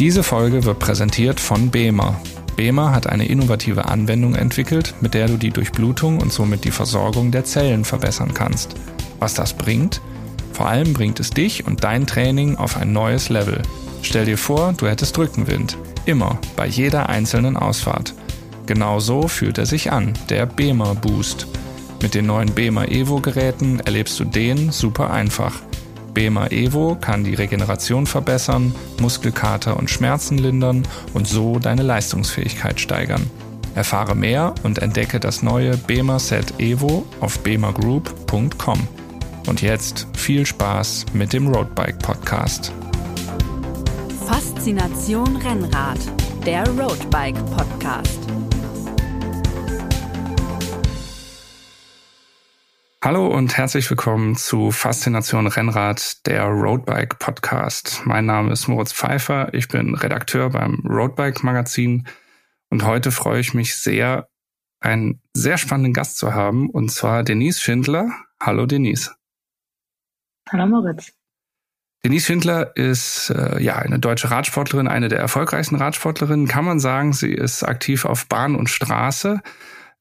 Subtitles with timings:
[0.00, 2.18] Diese Folge wird präsentiert von BEMA.
[2.56, 7.30] BEMA hat eine innovative Anwendung entwickelt, mit der du die Durchblutung und somit die Versorgung
[7.30, 8.76] der Zellen verbessern kannst.
[9.18, 10.00] Was das bringt?
[10.54, 13.60] Vor allem bringt es dich und dein Training auf ein neues Level.
[14.00, 15.76] Stell dir vor, du hättest Rückenwind.
[16.06, 18.14] Immer, bei jeder einzelnen Ausfahrt.
[18.64, 21.46] Genau so fühlt er sich an, der BEMA Boost.
[22.00, 25.60] Mit den neuen BEMA Evo Geräten erlebst du den super einfach.
[26.14, 33.30] BEMA Evo kann die Regeneration verbessern, Muskelkater und Schmerzen lindern und so deine Leistungsfähigkeit steigern.
[33.74, 38.88] Erfahre mehr und entdecke das neue BEMA Set Evo auf bemagroup.com.
[39.46, 42.72] Und jetzt viel Spaß mit dem Roadbike Podcast.
[44.26, 45.98] Faszination Rennrad,
[46.44, 48.20] der Roadbike Podcast.
[53.02, 58.02] Hallo und herzlich willkommen zu Faszination Rennrad, der Roadbike Podcast.
[58.04, 62.06] Mein Name ist Moritz Pfeiffer, ich bin Redakteur beim Roadbike Magazin
[62.68, 64.28] und heute freue ich mich sehr,
[64.80, 68.10] einen sehr spannenden Gast zu haben und zwar Denise Schindler.
[68.38, 69.14] Hallo Denise.
[70.50, 71.10] Hallo Moritz.
[72.04, 77.14] Denise Schindler ist äh, ja eine deutsche Radsportlerin, eine der erfolgreichsten Radsportlerinnen, kann man sagen.
[77.14, 79.40] Sie ist aktiv auf Bahn und Straße.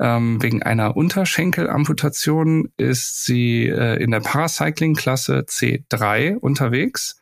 [0.02, 7.20] Ähm, wegen einer Unterschenkelamputation ist sie äh, in der Paracycling-Klasse C3 unterwegs.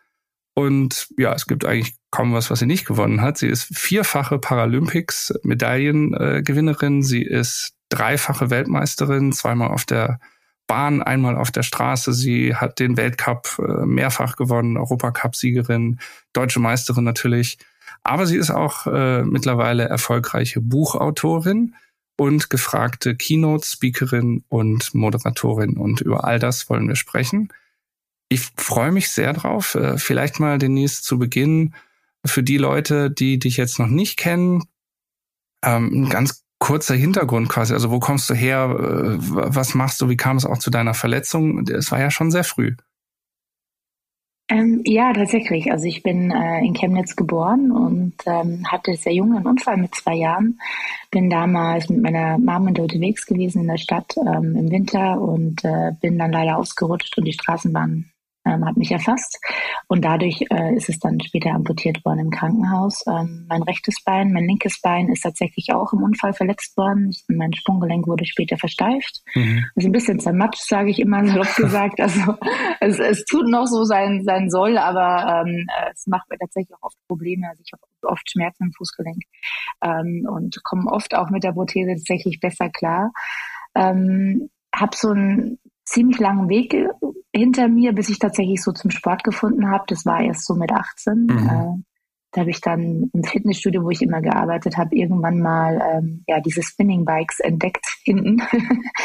[0.53, 3.39] Und ja, es gibt eigentlich kaum was, was sie nicht gewonnen hat.
[3.39, 7.01] Sie ist vierfache Paralympics-Medaillengewinnerin.
[7.03, 10.19] Sie ist dreifache Weltmeisterin, zweimal auf der
[10.67, 12.13] Bahn, einmal auf der Straße.
[12.13, 15.99] Sie hat den Weltcup äh, mehrfach gewonnen, Europacup-Siegerin,
[16.33, 17.57] deutsche Meisterin natürlich.
[18.03, 21.73] Aber sie ist auch äh, mittlerweile erfolgreiche Buchautorin
[22.17, 25.77] und gefragte Keynote-Speakerin und Moderatorin.
[25.77, 27.49] Und über all das wollen wir sprechen.
[28.29, 29.75] Ich freue mich sehr drauf.
[29.75, 31.73] Äh, vielleicht mal, Denise, zu Beginn
[32.25, 34.63] für die Leute, die dich jetzt noch nicht kennen,
[35.63, 37.73] ähm, ein ganz kurzer Hintergrund quasi.
[37.73, 38.69] Also wo kommst du her?
[38.69, 40.09] Äh, was machst du?
[40.09, 41.67] Wie kam es auch zu deiner Verletzung?
[41.67, 42.75] Es war ja schon sehr früh.
[44.49, 45.71] Ähm, ja, tatsächlich.
[45.71, 49.93] Also ich bin äh, in Chemnitz geboren und ähm, hatte sehr jung einen Unfall mit
[49.93, 50.59] zwei Jahren.
[51.11, 55.91] Bin damals mit meiner Mama unterwegs gewesen in der Stadt ähm, im Winter und äh,
[55.99, 58.09] bin dann leider ausgerutscht und die Straßenbahn
[58.47, 59.39] ähm, hat mich erfasst.
[59.87, 63.03] Und dadurch äh, ist es dann später amputiert worden im Krankenhaus.
[63.07, 67.11] Ähm, mein rechtes Bein, mein linkes Bein ist tatsächlich auch im Unfall verletzt worden.
[67.27, 69.21] Mein Sprunggelenk wurde später versteift.
[69.35, 69.65] Mhm.
[69.75, 71.99] Also ein bisschen zermatscht, sage ich immer so gesagt.
[71.99, 72.35] Also
[72.79, 76.87] es, es tut noch so sein, sein soll, aber ähm, es macht mir tatsächlich auch
[76.87, 77.47] oft Probleme.
[77.49, 79.23] Also ich habe oft Schmerzen im Fußgelenk
[79.81, 83.11] ähm, und komme oft auch mit der Prothese tatsächlich besser klar.
[83.75, 86.75] Ähm, habe so ein ziemlich langen Weg
[87.33, 89.85] hinter mir, bis ich tatsächlich so zum Sport gefunden habe.
[89.87, 91.27] Das war erst so mit 18.
[91.29, 91.29] Mhm.
[91.29, 91.83] Äh,
[92.31, 96.41] da habe ich dann im Fitnessstudio, wo ich immer gearbeitet habe, irgendwann mal ähm, ja
[96.41, 98.41] diese Spinning Bikes entdeckt hinten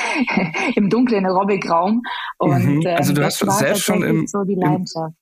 [0.75, 2.03] im dunklen Aerobic-Raum.
[2.39, 2.87] Und mhm.
[2.87, 5.15] also du ähm, hast selbst schon im, so die Leidenschaft.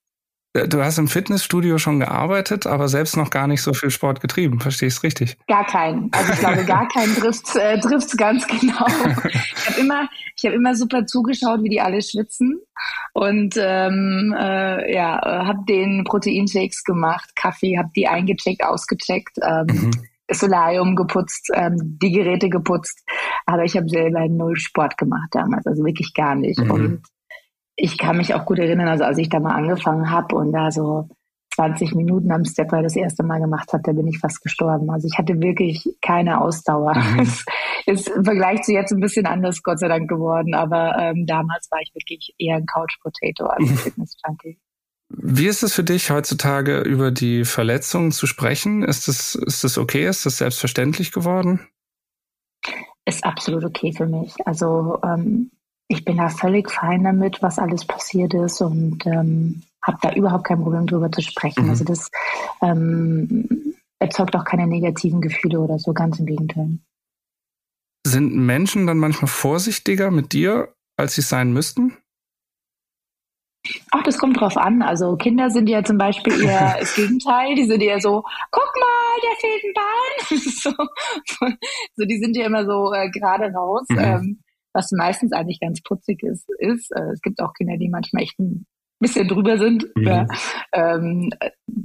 [0.53, 4.21] Äh, du hast im Fitnessstudio schon gearbeitet, aber selbst noch gar nicht so viel Sport
[4.21, 4.61] getrieben.
[4.61, 5.37] Verstehe ich es richtig?
[5.47, 6.11] Gar keinen.
[6.13, 8.87] Also ich glaube, gar keinen trifft äh, trifft's ganz genau.
[8.87, 12.61] Ich habe immer, ich habe immer super zugeschaut, wie die alle schwitzen
[13.13, 19.39] und ähm, äh, ja, habe den Proteinshakes gemacht, Kaffee, habe die eingecheckt, ausgecheckt.
[19.43, 19.91] Ähm, mhm.
[20.33, 23.03] Solarium geputzt, ähm, die Geräte geputzt,
[23.47, 26.61] aber ich habe selber null Sport gemacht damals, also wirklich gar nicht.
[26.61, 26.71] Mhm.
[26.71, 27.03] Und
[27.83, 30.71] ich kann mich auch gut erinnern, also als ich da mal angefangen habe und da
[30.71, 31.09] so
[31.55, 34.91] 20 Minuten am Stepper das erste Mal gemacht habe, da bin ich fast gestorben.
[34.91, 36.95] Also ich hatte wirklich keine Ausdauer.
[36.95, 37.29] Mhm.
[37.87, 40.55] ist im Vergleich zu jetzt ein bisschen anders, Gott sei Dank, geworden.
[40.55, 44.59] Aber ähm, damals war ich wirklich eher ein Couch Potato als ein Fitness-Junkie.
[45.09, 48.85] Wie ist es für dich heutzutage über die Verletzungen zu sprechen?
[48.85, 50.07] Ist das, ist das okay?
[50.07, 51.67] Ist das selbstverständlich geworden?
[53.07, 54.35] Ist absolut okay für mich.
[54.47, 55.51] Also ähm,
[55.91, 60.45] ich bin da völlig fein damit, was alles passiert ist und ähm, habe da überhaupt
[60.45, 61.65] kein Problem drüber zu sprechen.
[61.65, 61.71] Mhm.
[61.71, 62.11] Also das
[62.63, 66.79] ähm, erzeugt auch keine negativen Gefühle oder so, ganz im Gegenteil.
[68.07, 71.97] Sind Menschen dann manchmal vorsichtiger mit dir, als sie sein müssten?
[73.91, 74.83] Ach, das kommt drauf an.
[74.83, 77.57] Also Kinder sind ja zum Beispiel eher das Gegenteil.
[77.57, 78.23] Die sind eher so,
[78.53, 80.39] guck mal, der fehlt ein Bein.
[81.27, 81.47] so,
[81.97, 83.87] so, die sind ja immer so äh, gerade raus.
[83.89, 83.99] Mhm.
[83.99, 84.41] Ähm,
[84.73, 88.39] was meistens eigentlich ganz putzig ist, ist, äh, es gibt auch Kinder, die manchmal echt
[88.39, 88.67] ein
[89.01, 89.87] bisschen drüber sind.
[89.97, 90.07] Mhm.
[90.07, 90.27] Ja.
[90.73, 91.31] Ähm,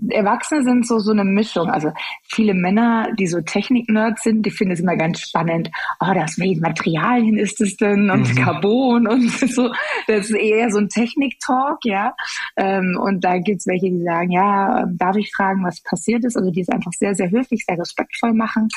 [0.09, 1.69] Erwachsene sind so so eine Mischung.
[1.69, 1.91] Also
[2.23, 5.71] viele Männer, die so Technik-Nerds sind, die finden es immer ganz spannend.
[5.99, 8.35] Oh, das welche Materialien ist es denn und mhm.
[8.35, 9.71] Carbon und so.
[10.07, 12.13] Das ist eher so ein Technik-Talk, ja.
[12.57, 16.35] Ähm, und da gibt's welche, die sagen, ja, ähm, darf ich fragen, was passiert ist?
[16.37, 18.67] Also die es einfach sehr, sehr höflich, sehr respektvoll machen.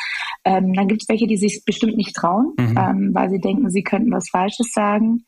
[0.44, 2.78] Ähm, dann gibt's welche, die sich bestimmt nicht trauen, mhm.
[2.78, 5.24] ähm, weil sie denken, sie könnten was Falsches sagen.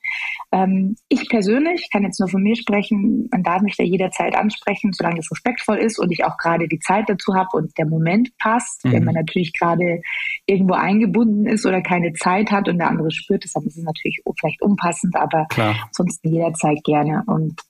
[0.53, 3.00] Ähm, ich persönlich kann jetzt nur von mir sprechen,
[3.31, 6.79] man darf mich da jederzeit ansprechen, solange es respektvoll ist und ich auch gerade die
[6.79, 8.85] Zeit dazu habe und der Moment passt.
[8.85, 8.93] Mhm.
[8.93, 10.03] Wenn man natürlich gerade
[10.47, 13.85] irgendwo eingebunden ist oder keine Zeit hat und der andere spürt es, dann ist es
[13.85, 15.77] natürlich vielleicht unpassend, aber Klar.
[15.87, 17.23] ansonsten jederzeit gerne.
[17.27, 17.61] Und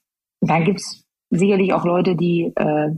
[0.40, 2.90] dann gibt's sicherlich auch Leute, die äh,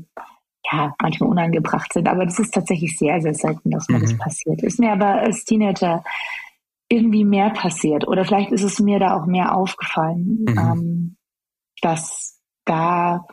[0.71, 2.09] ja, manchmal unangebracht sind.
[2.09, 4.03] Aber das ist tatsächlich sehr, sehr selten, dass mir mhm.
[4.03, 4.63] das passiert.
[4.63, 6.03] Ist mir aber als Teenager
[6.93, 8.07] irgendwie mehr passiert.
[8.07, 10.59] Oder vielleicht ist es mir da auch mehr aufgefallen, mhm.
[10.59, 11.17] ähm,
[11.81, 13.27] dass da,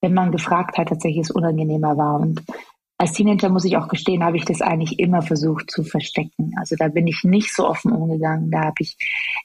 [0.00, 2.20] wenn man gefragt hat, tatsächlich es unangenehmer war.
[2.20, 2.42] Und
[3.00, 6.52] als Teenager muss ich auch gestehen, habe ich das eigentlich immer versucht zu verstecken.
[6.58, 8.50] Also da bin ich nicht so offen umgegangen.
[8.50, 8.98] Da habe ich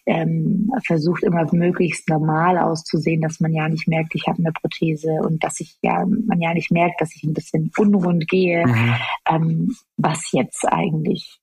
[0.06, 5.22] ähm, versucht, immer möglichst normal auszusehen, dass man ja nicht merkt, ich habe eine Prothese
[5.22, 8.96] und dass ich ja man ja nicht merkt, dass ich ein bisschen unrund gehe, mhm.
[9.30, 11.40] ähm, was jetzt eigentlich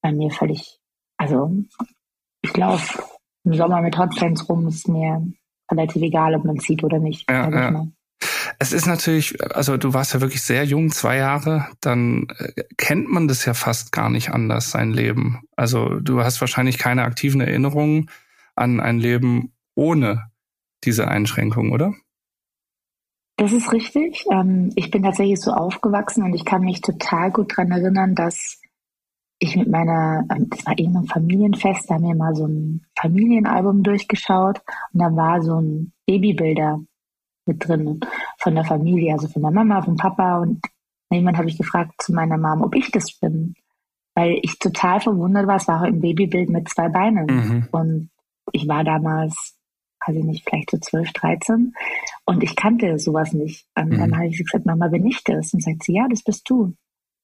[0.00, 0.80] bei mir völlig,
[1.16, 1.48] also
[2.42, 2.82] ich glaube,
[3.44, 5.24] im Sommer mit Hotfans rum ist mir
[5.72, 7.28] relativ egal, ob man es sieht oder nicht.
[7.30, 7.86] Ja, ja.
[8.58, 13.10] Es ist natürlich, also du warst ja wirklich sehr jung, zwei Jahre, dann äh, kennt
[13.10, 15.42] man das ja fast gar nicht anders, sein Leben.
[15.56, 18.10] Also du hast wahrscheinlich keine aktiven Erinnerungen
[18.54, 20.30] an ein Leben ohne
[20.84, 21.94] diese Einschränkung, oder?
[23.36, 24.24] Das ist richtig.
[24.30, 28.61] Ähm, ich bin tatsächlich so aufgewachsen und ich kann mich total gut daran erinnern, dass
[29.42, 33.82] ich mit meiner, ähm, das war irgendein Familienfest, da haben wir mal so ein Familienalbum
[33.82, 34.62] durchgeschaut
[34.92, 36.80] und da war so ein Babybilder
[37.46, 38.00] mit drin
[38.38, 40.38] von der Familie, also von der Mama, vom Papa.
[40.38, 40.60] Und
[41.10, 43.54] irgendwann habe ich gefragt zu meiner Mom, ob ich das bin.
[44.14, 47.26] Weil ich total verwundert war, es war ein Babybild mit zwei Beinen.
[47.26, 47.68] Mhm.
[47.72, 48.10] Und
[48.52, 49.56] ich war damals,
[50.06, 51.74] weiß ich nicht, vielleicht so 12, 13.
[52.26, 53.66] Und ich kannte sowas nicht.
[53.74, 53.98] Und mhm.
[53.98, 55.52] dann habe ich gesagt, Mama, bin ich das?
[55.52, 56.74] Und sagt sie, ja, das bist du.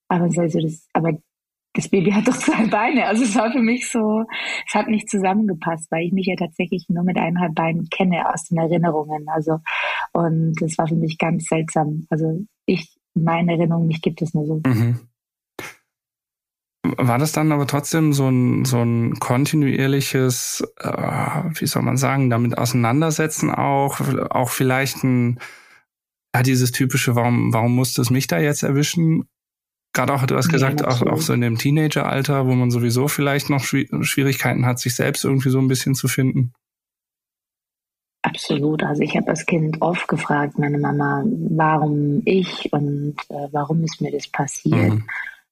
[0.08, 1.18] Aber, so, das, aber
[1.78, 3.06] das Baby hat doch zwei Beine.
[3.06, 4.24] Also es war für mich so,
[4.66, 8.48] es hat nicht zusammengepasst, weil ich mich ja tatsächlich nur mit eineinhalb Beinen kenne aus
[8.48, 9.26] den Erinnerungen.
[9.28, 9.60] Also
[10.12, 12.06] und das war für mich ganz seltsam.
[12.10, 14.60] Also ich, meine Erinnerung, mich gibt es nur so.
[14.66, 14.98] Mhm.
[16.96, 22.28] War das dann aber trotzdem so ein, so ein kontinuierliches, äh, wie soll man sagen,
[22.28, 25.38] damit auseinandersetzen auch, auch vielleicht ein,
[26.34, 29.28] ja, dieses typische, warum, warum musste es mich da jetzt erwischen?
[29.98, 33.50] Gerade auch, du hast gesagt, auch, auch so in dem Teenageralter, wo man sowieso vielleicht
[33.50, 36.52] noch Schwierigkeiten hat, sich selbst irgendwie so ein bisschen zu finden.
[38.22, 38.84] Absolut.
[38.84, 44.00] Also ich habe als Kind oft gefragt, meine Mama, warum ich und äh, warum ist
[44.00, 44.94] mir das passiert?
[44.94, 45.04] Mhm.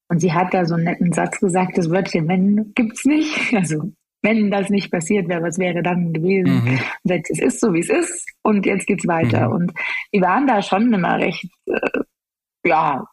[0.07, 3.53] Und sie hat da so einen netten Satz gesagt, das Wörtchen wenn gibt's nicht.
[3.53, 3.91] Also
[4.23, 6.63] wenn das nicht passiert wäre, was wäre dann gewesen?
[6.63, 6.71] Mhm.
[6.71, 9.49] Und sagt, es ist so, wie es ist und jetzt geht's weiter.
[9.49, 9.55] Mhm.
[9.57, 9.73] Und
[10.15, 12.01] die waren da schon immer recht, äh,
[12.65, 13.09] ja,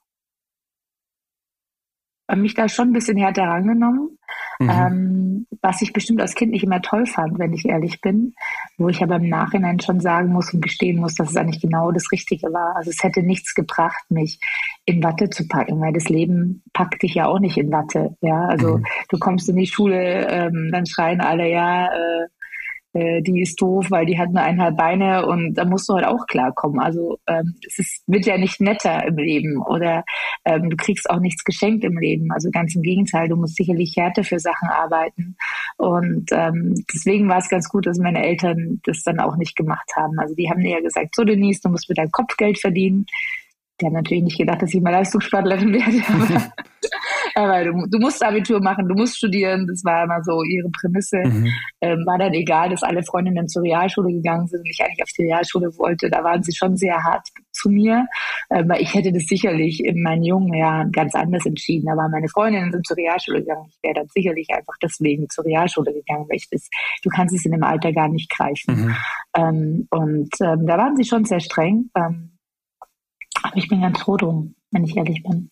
[2.41, 4.17] mich da schon ein bisschen härter rangenommen,
[4.59, 4.69] mhm.
[4.69, 8.35] ähm, was ich bestimmt als Kind nicht immer toll fand, wenn ich ehrlich bin,
[8.77, 11.91] wo ich aber im Nachhinein schon sagen muss und gestehen muss, dass es eigentlich genau
[11.91, 12.75] das Richtige war.
[12.75, 14.39] Also es hätte nichts gebracht, mich
[14.85, 18.15] in Watte zu packen, weil das Leben packt dich ja auch nicht in Watte.
[18.21, 18.85] Ja, also mhm.
[19.09, 22.27] du kommst in die Schule, ähm, dann schreien alle, ja, äh,
[22.93, 26.05] äh, die ist doof, weil die hat nur eineinhalb Beine und da musst du halt
[26.05, 26.79] auch klarkommen.
[26.79, 30.03] Also ähm, es ist, wird ja nicht netter im Leben oder
[30.45, 32.31] ähm, du kriegst auch nichts geschenkt im Leben.
[32.31, 35.35] Also ganz im Gegenteil, du musst sicherlich härter für Sachen arbeiten.
[35.77, 39.91] Und ähm, deswegen war es ganz gut, dass meine Eltern das dann auch nicht gemacht
[39.95, 40.19] haben.
[40.19, 43.05] Also die haben eher gesagt, so Denise, du musst mit deinem Kopfgeld verdienen.
[43.81, 46.53] Die haben natürlich nicht gedacht, dass ich mal Leistungssportlerin werde, aber,
[47.35, 49.65] aber du, du, musst Abitur machen, du musst studieren.
[49.67, 51.17] Das war immer so ihre Prämisse.
[51.23, 51.47] Mhm.
[51.81, 55.09] Ähm, war dann egal, dass alle Freundinnen zur Realschule gegangen sind und ich eigentlich auf
[55.17, 56.09] die Realschule wollte.
[56.09, 58.05] Da waren sie schon sehr hart zu mir,
[58.49, 61.89] äh, weil ich hätte das sicherlich in meinen jungen Jahren ganz anders entschieden.
[61.89, 63.65] Aber meine Freundinnen sind zur Realschule gegangen.
[63.69, 66.69] Ich wäre dann sicherlich einfach deswegen zur Realschule gegangen, weil ich das,
[67.01, 68.85] du kannst es in dem Alter gar nicht greifen.
[68.85, 68.95] Mhm.
[69.35, 71.89] Ähm, und ähm, da waren sie schon sehr streng.
[71.97, 72.32] Ähm,
[73.53, 75.51] aber ich bin ganz froh drum, wenn ich ehrlich bin.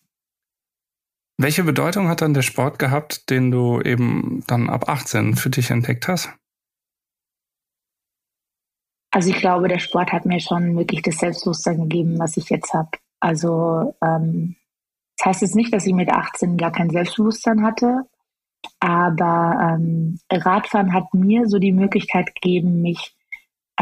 [1.38, 5.70] Welche Bedeutung hat dann der Sport gehabt, den du eben dann ab 18 für dich
[5.70, 6.30] entdeckt hast?
[9.10, 12.72] Also ich glaube, der Sport hat mir schon wirklich das Selbstbewusstsein gegeben, was ich jetzt
[12.72, 12.90] habe.
[13.20, 14.56] Also ähm,
[15.16, 18.08] das heißt jetzt nicht, dass ich mit 18 gar kein Selbstbewusstsein hatte,
[18.80, 23.14] aber ähm, Radfahren hat mir so die Möglichkeit gegeben, mich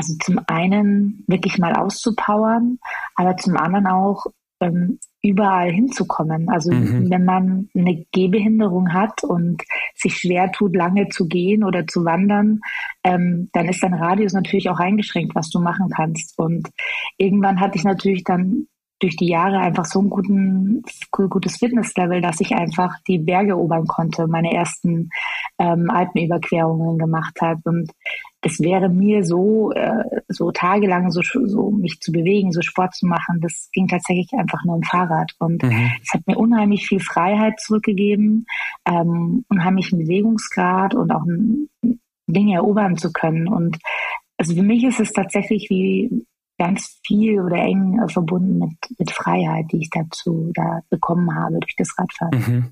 [0.01, 2.79] also zum einen wirklich mal auszupowern,
[3.17, 4.25] aber zum anderen auch
[4.61, 6.49] ähm, überall hinzukommen.
[6.49, 7.11] Also mhm.
[7.11, 9.63] wenn man eine Gehbehinderung hat und
[9.95, 12.61] sich schwer tut, lange zu gehen oder zu wandern,
[13.05, 16.39] ähm, dann ist dein Radius natürlich auch eingeschränkt, was du machen kannst.
[16.39, 16.71] Und
[17.19, 18.69] irgendwann hatte ich natürlich dann
[19.01, 23.87] durch die Jahre einfach so ein guten, gutes Fitnesslevel, dass ich einfach die Berge erobern
[23.87, 25.11] konnte, meine ersten
[25.59, 27.61] ähm, Alpenüberquerungen gemacht habe.
[27.65, 27.91] Und
[28.43, 33.07] es wäre mir so, äh, so tagelang so, so mich zu bewegen, so Sport zu
[33.07, 35.33] machen, das ging tatsächlich einfach nur im Fahrrad.
[35.39, 35.91] Und mhm.
[36.03, 38.47] es hat mir unheimlich viel Freiheit zurückgegeben,
[38.87, 41.25] ähm, unheimlichen Bewegungsgrad und auch
[42.27, 43.47] Dinge erobern zu können.
[43.49, 43.79] Und
[44.39, 46.25] also für mich ist es tatsächlich wie
[46.59, 51.75] ganz viel oder eng verbunden mit, mit Freiheit, die ich dazu da bekommen habe durch
[51.77, 52.39] das Radfahren.
[52.39, 52.71] Mhm.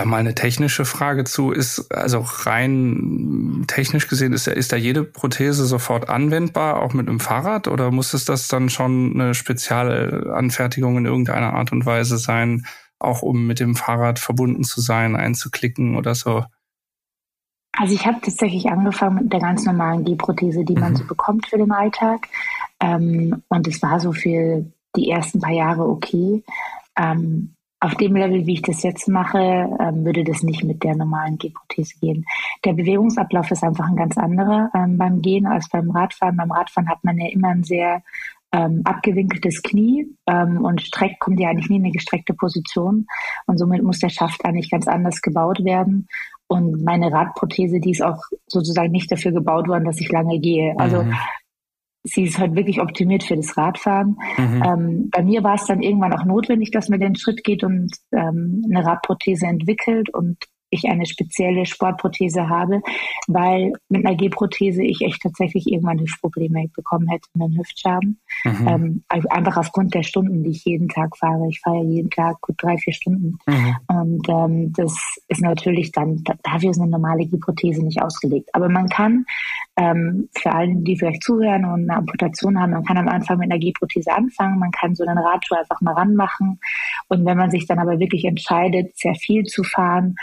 [0.00, 5.04] Da mal eine technische Frage zu ist, also rein technisch gesehen, ist, ist da jede
[5.04, 10.96] Prothese sofort anwendbar, auch mit einem Fahrrad, oder muss es das dann schon eine Spezialanfertigung
[10.96, 12.64] in irgendeiner Art und Weise sein,
[12.98, 16.44] auch um mit dem Fahrrad verbunden zu sein, einzuklicken oder so?
[17.76, 20.96] Also ich habe tatsächlich angefangen mit der ganz normalen Gehprothese, die man mhm.
[20.96, 22.26] so bekommt für den Alltag.
[22.80, 24.64] Ähm, und es war so für
[24.96, 26.42] die ersten paar Jahre okay.
[26.96, 30.96] Ähm, auf dem Level, wie ich das jetzt mache, ähm, würde das nicht mit der
[30.96, 32.26] normalen Gehprothese gehen.
[32.64, 36.36] Der Bewegungsablauf ist einfach ein ganz anderer ähm, beim Gehen als beim Radfahren.
[36.36, 38.02] Beim Radfahren hat man ja immer ein sehr
[38.52, 43.06] ähm, abgewinkeltes Knie ähm, und streckt, kommt ja eigentlich nie in eine gestreckte Position.
[43.46, 46.06] Und somit muss der Schaft eigentlich ganz anders gebaut werden.
[46.48, 50.74] Und meine Radprothese, die ist auch sozusagen nicht dafür gebaut worden, dass ich lange gehe.
[50.78, 51.14] Also mhm.
[52.02, 54.16] Sie ist halt wirklich optimiert für das Radfahren.
[54.38, 54.62] Mhm.
[54.64, 57.94] Ähm, bei mir war es dann irgendwann auch notwendig, dass man den Schritt geht und
[58.12, 60.38] ähm, eine Radprothese entwickelt und
[60.70, 62.80] ich eine spezielle Sportprothese habe,
[63.26, 68.20] weil mit einer G-Prothese ich echt tatsächlich irgendwann Hüftprobleme bekommen hätte, einen Hüftschaden.
[68.44, 68.68] Mhm.
[68.68, 71.48] Ähm, also einfach aufgrund der Stunden, die ich jeden Tag fahre.
[71.48, 73.38] Ich fahre jeden Tag gut drei, vier Stunden.
[73.46, 73.76] Mhm.
[73.88, 74.96] Und ähm, das
[75.28, 78.50] ist natürlich dann, dafür ist eine normale G-Prothese nicht ausgelegt.
[78.52, 79.26] Aber man kann,
[79.80, 83.50] ähm, für alle, die vielleicht zuhören und eine Amputation haben, man kann am Anfang mit
[83.50, 86.60] einer G-Prothese anfangen, man kann so einen Radschuh einfach mal ranmachen.
[87.08, 90.16] Und wenn man sich dann aber wirklich entscheidet, sehr viel zu fahren,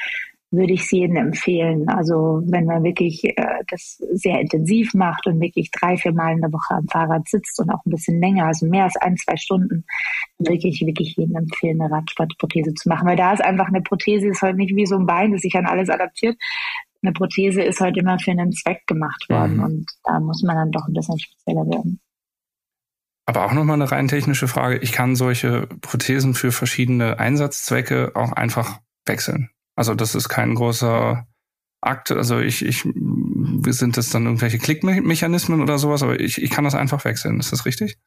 [0.50, 1.90] würde ich es jedem empfehlen.
[1.90, 3.34] Also wenn man wirklich äh,
[3.68, 7.60] das sehr intensiv macht und wirklich drei, vier Mal in der Woche am Fahrrad sitzt
[7.60, 9.84] und auch ein bisschen länger, also mehr als ein, zwei Stunden,
[10.38, 13.08] würde ich wirklich jedem empfehlen, eine Radsportprothese zu machen.
[13.08, 15.56] Weil da ist einfach eine Prothese, ist halt nicht wie so ein Bein, das sich
[15.56, 16.38] an alles adaptiert.
[17.08, 19.64] Eine Prothese ist halt immer für einen Zweck gemacht worden mhm.
[19.64, 22.02] und da muss man dann doch ein bisschen spezieller werden.
[23.26, 24.78] Aber auch nochmal eine rein technische Frage.
[24.80, 29.50] Ich kann solche Prothesen für verschiedene Einsatzzwecke auch einfach wechseln.
[29.78, 31.26] Also das ist kein großer
[31.80, 32.12] Akt.
[32.12, 36.76] Also ich, ich, sind das dann irgendwelche Klickmechanismen oder sowas, aber ich, ich kann das
[36.76, 37.40] einfach wechseln.
[37.40, 37.98] Ist das richtig?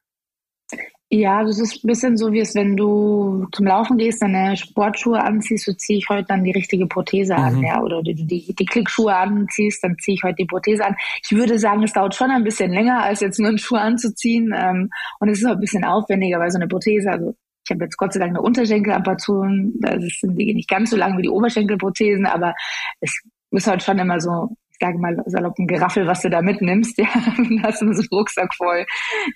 [1.13, 5.21] Ja, das ist ein bisschen so, wie es, wenn du zum Laufen gehst, deine Sportschuhe
[5.21, 7.39] anziehst, so ziehe ich heute dann die richtige Prothese mhm.
[7.41, 10.85] an, ja, oder du die, die, die Klickschuhe anziehst, dann ziehe ich heute die Prothese
[10.85, 10.95] an.
[11.21, 14.53] Ich würde sagen, es dauert schon ein bisschen länger, als jetzt nur einen Schuh anzuziehen,
[14.55, 14.89] ähm,
[15.19, 17.97] und es ist auch ein bisschen aufwendiger, weil so eine Prothese, also ich habe jetzt
[17.97, 19.73] Gott sei Dank eine Unterschenkelamputation.
[19.81, 22.55] Das sind die nicht ganz so lang wie die Oberschenkelprothesen, aber
[23.01, 26.97] es ist halt schon immer so, sage mal salopp ein Geraffel, was du da mitnimmst.
[27.01, 27.07] Ja,
[27.37, 28.85] dann hast du so einen Rucksack voll.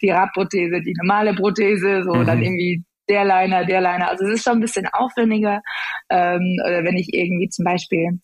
[0.02, 2.26] Die Radprothese, die normale Prothese, so mhm.
[2.26, 4.10] dann irgendwie der Liner, der Liner.
[4.10, 5.62] Also es ist schon ein bisschen aufwendiger.
[6.10, 8.20] Ähm, oder wenn ich irgendwie zum Beispiel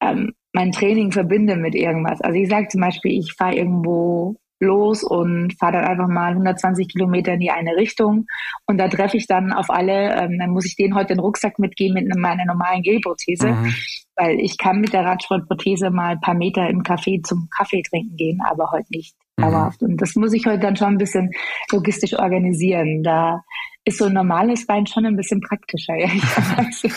[0.00, 2.20] ähm, mein Training verbinde mit irgendwas.
[2.20, 6.88] Also ich sage zum Beispiel, ich fahre irgendwo los und fahre dann einfach mal 120
[6.88, 8.26] Kilometer in die eine Richtung.
[8.66, 11.58] Und da treffe ich dann auf alle, ähm, dann muss ich denen heute den Rucksack
[11.58, 13.74] mitgeben mit meiner normalen Gehprothese, mhm.
[14.16, 18.16] weil ich kann mit der Radsportprothese mal ein paar Meter im Café zum Kaffee trinken
[18.16, 19.42] gehen, aber heute nicht mhm.
[19.42, 19.82] dauerhaft.
[19.82, 21.30] Und das muss ich heute dann schon ein bisschen
[21.72, 23.02] logistisch organisieren.
[23.02, 23.42] Da
[23.84, 26.88] ist so ein normales Bein schon ein bisschen praktischer, ehrlicherweise.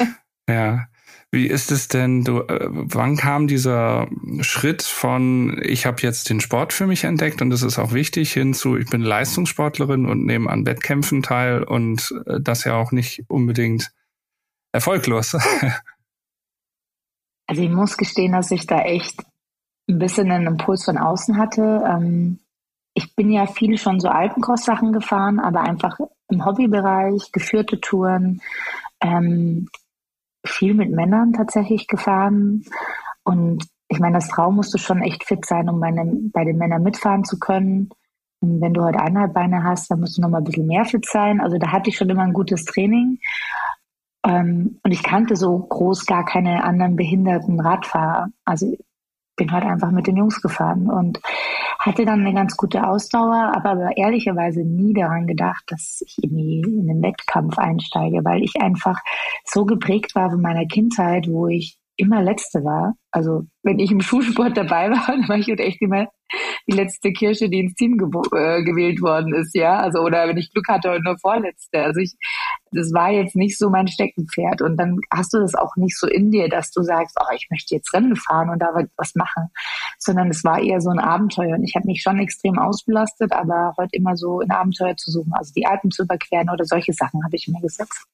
[0.50, 0.86] ja.
[1.34, 4.08] Wie ist es denn, du, äh, wann kam dieser
[4.42, 8.34] Schritt von, ich habe jetzt den Sport für mich entdeckt und das ist auch wichtig,
[8.34, 13.24] hinzu, ich bin Leistungssportlerin und nehme an Wettkämpfen teil und äh, das ja auch nicht
[13.30, 13.92] unbedingt
[14.72, 15.36] erfolglos.
[17.46, 19.22] Also ich muss gestehen, dass ich da echt
[19.90, 21.84] ein bisschen einen Impuls von außen hatte.
[21.86, 22.40] Ähm,
[22.94, 26.00] ich bin ja viel schon so Alpencross-Sachen gefahren, aber einfach
[26.30, 28.42] im Hobbybereich, geführte Touren,
[29.02, 29.68] ähm,
[30.46, 32.64] viel mit Männern tatsächlich gefahren.
[33.24, 35.92] Und ich meine, das Frau musst du schon echt fit sein, um bei,
[36.34, 37.90] bei den Männern mitfahren zu können.
[38.42, 40.86] Und wenn du heute eineinhalb Beine hast, dann musst du noch mal ein bisschen mehr
[40.86, 41.40] fit sein.
[41.40, 43.20] Also da hatte ich schon immer ein gutes Training.
[44.26, 48.28] Ähm, und ich kannte so groß gar keine anderen behinderten Radfahrer.
[48.46, 48.76] Also
[49.36, 51.20] bin halt einfach mit den Jungs gefahren und
[51.80, 56.62] hatte dann eine ganz gute Ausdauer, aber, aber ehrlicherweise nie daran gedacht, dass ich irgendwie
[56.62, 59.00] in den Wettkampf einsteige, weil ich einfach
[59.46, 62.96] so geprägt war von meiner Kindheit, wo ich immer Letzte war.
[63.14, 66.08] Also wenn ich im Schulsport dabei war, dann war ich halt echt immer
[66.68, 69.78] die letzte Kirsche, die ins Team äh, gewählt worden ist, ja.
[69.78, 71.84] Also oder wenn ich Glück hatte, nur vorletzte.
[71.84, 72.16] Also ich,
[72.72, 74.64] das war jetzt nicht so mein Steckenpferd.
[74.64, 77.48] Und dann hast du das auch nicht so in dir, dass du sagst, oh, ich
[77.52, 79.50] möchte jetzt Rennen fahren und da was machen,
[80.00, 81.56] sondern es war eher so ein Abenteuer.
[81.56, 85.34] Und ich habe mich schon extrem ausbelastet, aber heute immer so ein Abenteuer zu suchen,
[85.34, 88.08] also die Alpen zu überqueren oder solche Sachen habe ich mir gesetzt.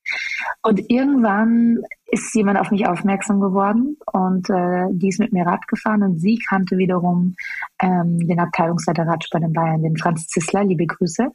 [0.62, 1.79] Und irgendwann
[2.12, 6.19] ist jemand auf mich aufmerksam geworden und äh, die ist mit mir Rad gefahren und
[6.19, 7.36] sie kannte wiederum
[7.81, 11.27] ähm, den Abteilungsleiter Radsport in Bayern, den Franz Zissler, liebe Grüße.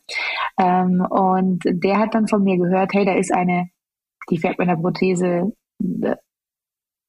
[0.58, 3.68] Ähm, und der hat dann von mir gehört, hey, da ist eine,
[4.30, 5.52] die fährt mit einer Prothese
[6.02, 6.16] äh,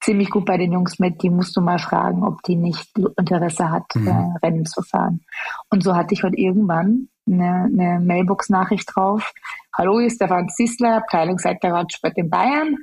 [0.05, 3.71] ziemlich gut bei den Jungs mit, die musst du mal fragen, ob die nicht Interesse
[3.71, 4.07] hat, mhm.
[4.07, 5.25] äh, Rennen zu fahren.
[5.69, 9.33] Und so hatte ich heute irgendwann eine, eine Mailbox-Nachricht drauf.
[9.75, 12.77] Hallo, hier ist der Franz Zissler, Abteilungsleiter Radsport in Bayern.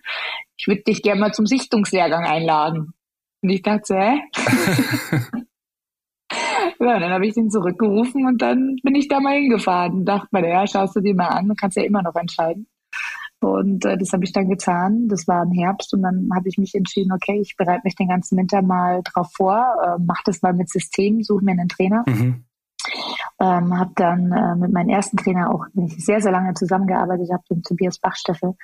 [0.57, 2.93] Ich würde dich gerne mal zum Sichtungslehrgang einladen.
[3.43, 4.21] Und ich dachte hä?
[6.81, 10.29] ja, dann habe ich ihn zurückgerufen und dann bin ich da mal hingefahren und dachte
[10.31, 12.69] mir, ja, schaust du dir mal an, kannst ja immer noch entscheiden.
[13.41, 15.09] Und äh, das habe ich dann getan.
[15.09, 18.09] Das war im Herbst und dann habe ich mich entschieden, okay, ich bereite mich den
[18.09, 22.05] ganzen Winter mal drauf vor, äh, mache das mal mit System, suche mir einen Trainer.
[22.07, 22.45] Mhm.
[23.41, 27.29] Ähm, habe dann äh, mit meinem ersten Trainer auch, den ich sehr, sehr lange zusammengearbeitet
[27.33, 28.55] habe, dem Tobias Bachsteffel,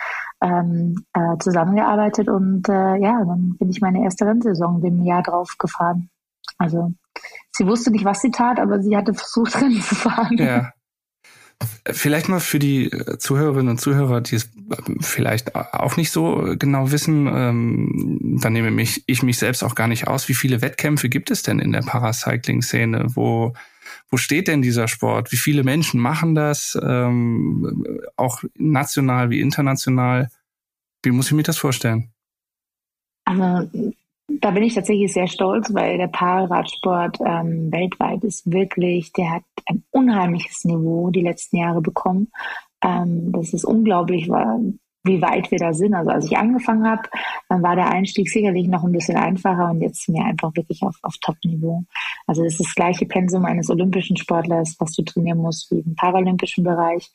[0.40, 5.56] ähm, äh, zusammengearbeitet und äh, ja, dann bin ich meine erste Rennsaison dem Jahr drauf
[5.58, 6.10] gefahren.
[6.58, 6.92] Also
[7.52, 10.36] sie wusste nicht, was sie tat, aber sie hatte versucht, Rennen zu fahren.
[10.38, 10.72] Ja.
[11.90, 14.48] Vielleicht mal für die Zuhörerinnen und Zuhörer, die es
[15.00, 19.88] vielleicht auch nicht so genau wissen, ähm, dann nehme mich, ich mich selbst auch gar
[19.88, 20.28] nicht aus.
[20.28, 23.06] Wie viele Wettkämpfe gibt es denn in der Paracycling-Szene?
[23.16, 23.54] Wo,
[24.10, 25.32] wo steht denn dieser Sport?
[25.32, 26.78] Wie viele Menschen machen das?
[26.82, 30.30] Ähm, auch national wie international?
[31.02, 32.10] Wie muss ich mir das vorstellen?
[33.24, 33.70] Also
[34.28, 39.42] da bin ich tatsächlich sehr stolz, weil der Paarradsport ähm, weltweit ist wirklich, der hat
[39.66, 42.28] ein unheimliches Niveau die letzten Jahre bekommen.
[42.82, 44.28] Ähm, das ist unglaublich,
[45.08, 45.94] wie weit wir da sind.
[45.94, 47.02] Also als ich angefangen habe,
[47.48, 50.82] dann war der Einstieg sicherlich noch ein bisschen einfacher und jetzt sind wir einfach wirklich
[50.82, 51.84] auf, auf Top-Niveau.
[52.26, 55.96] Also es ist das gleiche Pensum eines olympischen Sportlers, was du trainieren musst wie im
[55.96, 57.10] paralympischen Bereich.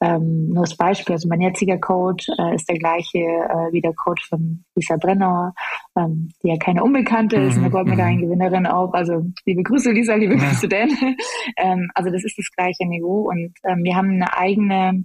[0.00, 3.92] Ähm, nur als Beispiel, also mein jetziger Coach äh, ist der gleiche äh, wie der
[3.94, 5.54] Coach von Lisa Brennauer,
[5.96, 8.68] ähm, die ja keine Unbekannte ist, eine mhm, Goldmedaillengewinnerin mhm.
[8.68, 8.92] auch.
[8.94, 10.88] Also liebe Grüße Lisa, liebe Grüße Dan.
[11.58, 15.04] ähm, also das ist das gleiche Niveau und ähm, wir haben eine eigene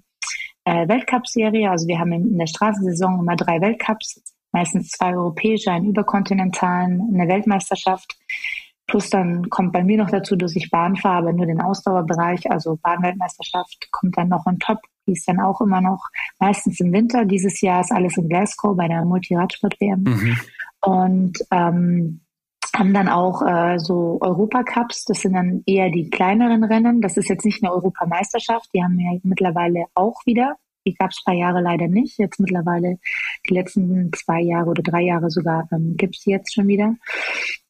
[0.70, 1.70] äh, Weltcup-Serie.
[1.70, 7.28] Also wir haben in, der Straßensaison immer drei Weltcups, meistens zwei europäische, einen überkontinentalen, eine
[7.28, 8.18] Weltmeisterschaft.
[8.86, 12.50] Plus dann kommt bei mir noch dazu, dass ich Bahn fahre, aber nur den Ausdauerbereich,
[12.52, 14.80] also Bahnweltmeisterschaft kommt dann noch on top.
[15.08, 16.04] Die ist dann auch immer noch
[16.40, 17.26] meistens im Winter.
[17.26, 20.04] Dieses Jahr ist alles in Glasgow bei der Multiradsport-WM.
[20.04, 20.38] Mhm.
[20.82, 22.22] Und ähm,
[22.76, 27.02] haben dann auch äh, so Europacups, das sind dann eher die kleineren Rennen.
[27.02, 30.56] Das ist jetzt nicht eine Europameisterschaft, die haben wir mittlerweile auch wieder.
[30.86, 32.18] Die gab es paar Jahre leider nicht.
[32.18, 33.00] Jetzt mittlerweile
[33.50, 36.96] die letzten zwei Jahre oder drei Jahre sogar ähm, gibt es jetzt schon wieder.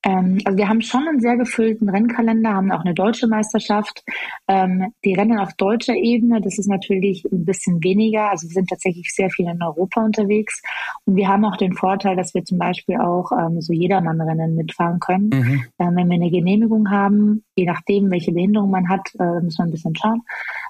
[0.04, 4.04] Ähm, also wir haben schon einen sehr gefüllten Rennkalender, haben auch eine deutsche Meisterschaft.
[4.48, 8.30] Ähm, die Rennen auf deutscher Ebene, das ist natürlich ein bisschen weniger.
[8.30, 10.62] Also wir sind tatsächlich sehr viel in Europa unterwegs.
[11.06, 15.00] Und wir haben auch den Vorteil, dass wir zum Beispiel auch ähm, so Jedermann-Rennen mitfahren
[15.00, 15.30] können.
[15.34, 15.64] Mhm.
[15.80, 19.68] Ähm, wenn wir eine Genehmigung haben, je nachdem, welche Behinderung man hat, äh, muss man
[19.68, 20.22] ein bisschen schauen.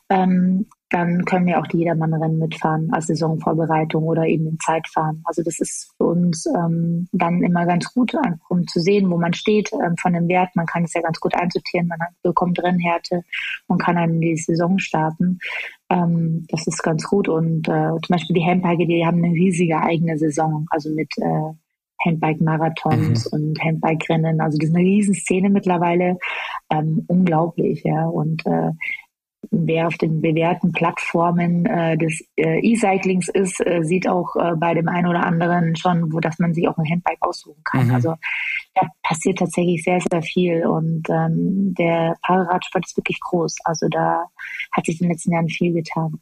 [0.09, 5.21] Ähm, dann können wir auch die Jedermann-Rennen mitfahren als Saisonvorbereitung oder eben in Zeitfahren.
[5.23, 8.13] Also das ist für uns ähm, dann immer ganz gut,
[8.49, 10.55] um zu sehen, wo man steht ähm, von dem Wert.
[10.55, 13.23] Man kann es ja ganz gut einsortieren, man hat, bekommt Rennhärte
[13.67, 15.39] und kann dann die Saison starten.
[15.89, 17.27] Ähm, das ist ganz gut.
[17.27, 21.53] Und äh, zum Beispiel die Handbike, die haben eine riesige eigene Saison, also mit äh,
[22.05, 23.39] Handbike-Marathons mhm.
[23.39, 24.41] und Handbike-Rennen.
[24.41, 26.17] Also das ist eine Riesenszene mittlerweile.
[26.71, 28.05] Ähm, unglaublich, ja.
[28.05, 28.71] Und äh,
[29.52, 34.73] wer auf den bewährten Plattformen äh, des äh, E-Cyclings ist, äh, sieht auch äh, bei
[34.73, 37.88] dem einen oder anderen schon, wo dass man sich auch ein Handbike aussuchen kann.
[37.88, 37.95] Mhm.
[37.95, 38.15] Also
[38.75, 43.58] da passiert tatsächlich sehr, sehr viel und ähm, der Pararadsport ist wirklich groß.
[43.63, 44.25] Also da
[44.71, 46.19] hat sich in den letzten Jahren viel getan.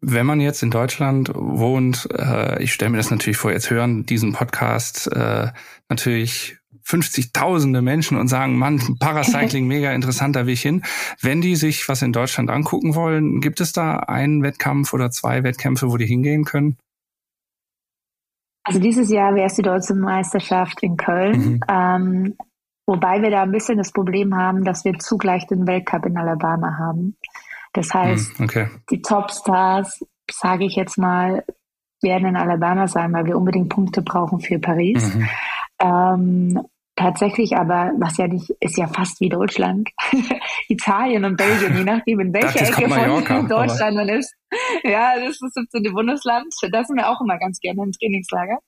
[0.00, 4.04] Wenn man jetzt in Deutschland wohnt, äh, ich stelle mir das natürlich vor, jetzt hören
[4.04, 5.48] diesen Podcast äh,
[5.88, 10.82] natürlich 50.000 Menschen und sagen, Mann, Paracycling, mega interessant, da will ich hin.
[11.20, 15.42] Wenn die sich was in Deutschland angucken wollen, gibt es da einen Wettkampf oder zwei
[15.42, 16.76] Wettkämpfe, wo die hingehen können?
[18.66, 21.38] Also dieses Jahr wäre es die deutsche Meisterschaft in Köln.
[21.38, 21.60] Mhm.
[21.68, 22.34] Ähm,
[22.86, 26.76] Wobei wir da ein bisschen das Problem haben, dass wir zugleich den Weltcup in Alabama
[26.78, 27.16] haben.
[27.72, 28.68] Das heißt, hm, okay.
[28.90, 31.44] die Topstars, sage ich jetzt mal,
[32.02, 35.14] werden in Alabama sein, weil wir unbedingt Punkte brauchen für Paris.
[35.14, 35.28] Mhm.
[35.80, 36.60] Ähm,
[36.96, 39.90] Tatsächlich aber, was ja nicht, ist ja fast wie Deutschland.
[40.68, 44.32] Italien und Belgien, je nachdem, in welcher Ecke von Deutschland man ist.
[44.84, 45.92] Ja, das ist das 17.
[45.92, 46.46] Bundesland.
[46.70, 48.58] Da sind wir auch immer ganz gerne im Trainingslager.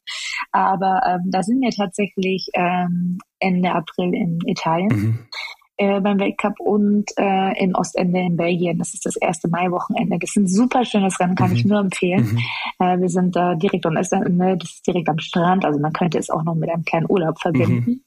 [0.51, 4.89] Aber ähm, da sind wir tatsächlich ähm, Ende April in Italien.
[4.89, 5.29] Mhm
[5.77, 8.79] äh, beim Weltcup und äh, in Ostende in Belgien.
[8.79, 10.19] Das ist das erste Maiwochenende.
[10.19, 11.57] Das ist ein super schönes Rennen, kann mhm.
[11.57, 12.25] ich nur empfehlen.
[12.33, 12.39] Mhm.
[12.79, 16.19] Äh, wir sind da direkt am Ostende, das ist direkt am Strand, also man könnte
[16.19, 17.91] es auch noch mit einem kleinen Urlaub verbinden.
[17.91, 18.01] Mhm.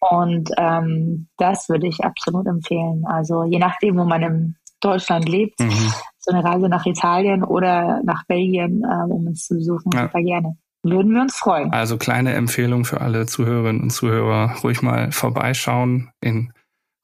[0.00, 3.04] Und ähm, das würde ich absolut empfehlen.
[3.06, 5.72] Also je nachdem, wo man in Deutschland lebt, mhm.
[6.18, 10.04] so eine Reise nach Italien oder nach Belgien, äh, um uns zu besuchen, ja.
[10.04, 10.56] super gerne
[10.90, 11.72] würden wir uns freuen.
[11.72, 16.52] Also kleine Empfehlung für alle Zuhörerinnen und Zuhörer, ruhig mal vorbeischauen in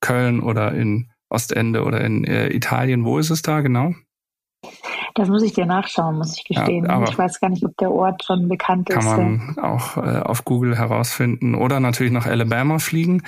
[0.03, 3.07] Köln oder in Ostende oder in äh, Italien.
[3.07, 3.95] Wo ist es da genau?
[5.15, 6.87] Das muss ich dir nachschauen, muss ich gestehen.
[6.87, 9.07] Ja, ich weiß gar nicht, ob der Ort schon bekannt kann ist.
[9.07, 13.23] Kann man auch äh, auf Google herausfinden oder natürlich nach Alabama fliegen.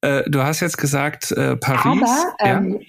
[0.00, 2.02] Äh, du hast jetzt gesagt äh, Paris.
[2.02, 2.58] Aber, ja?
[2.58, 2.80] Ähm,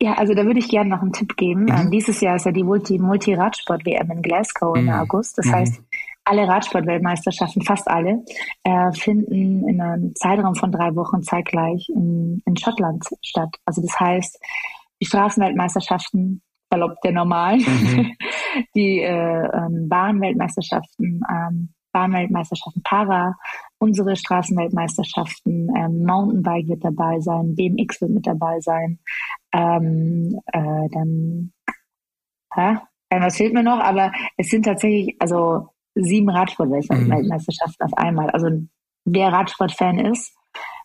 [0.00, 1.64] ja, also da würde ich gerne noch einen Tipp geben.
[1.64, 1.74] Mhm.
[1.76, 4.88] Ähm, dieses Jahr ist ja die Multi-Radsport-WM in Glasgow mhm.
[4.88, 5.38] im August.
[5.38, 5.52] Das mhm.
[5.52, 5.82] heißt,
[6.28, 8.22] alle Radsportweltmeisterschaften, fast alle,
[8.64, 13.56] äh, finden in einem Zeitraum von drei Wochen zeitgleich in, in Schottland statt.
[13.64, 14.38] Also das heißt,
[15.00, 18.12] die Straßenweltmeisterschaften, salopp der normalen, mhm.
[18.74, 23.34] die äh, ähm, Bahnweltmeisterschaften, ähm, Bahnweltmeisterschaften Para,
[23.78, 28.98] unsere Straßenweltmeisterschaften, ähm, Mountainbike wird dabei sein, BMX wird mit dabei sein,
[29.52, 31.52] ähm, äh, dann,
[32.54, 32.76] hä?
[33.10, 33.80] was fehlt mir noch?
[33.80, 35.70] Aber es sind tatsächlich, also
[36.02, 37.92] sieben Radsportweltmeisterschaften mhm.
[37.92, 38.30] auf einmal.
[38.30, 38.48] Also
[39.04, 40.34] wer Radsportfan ist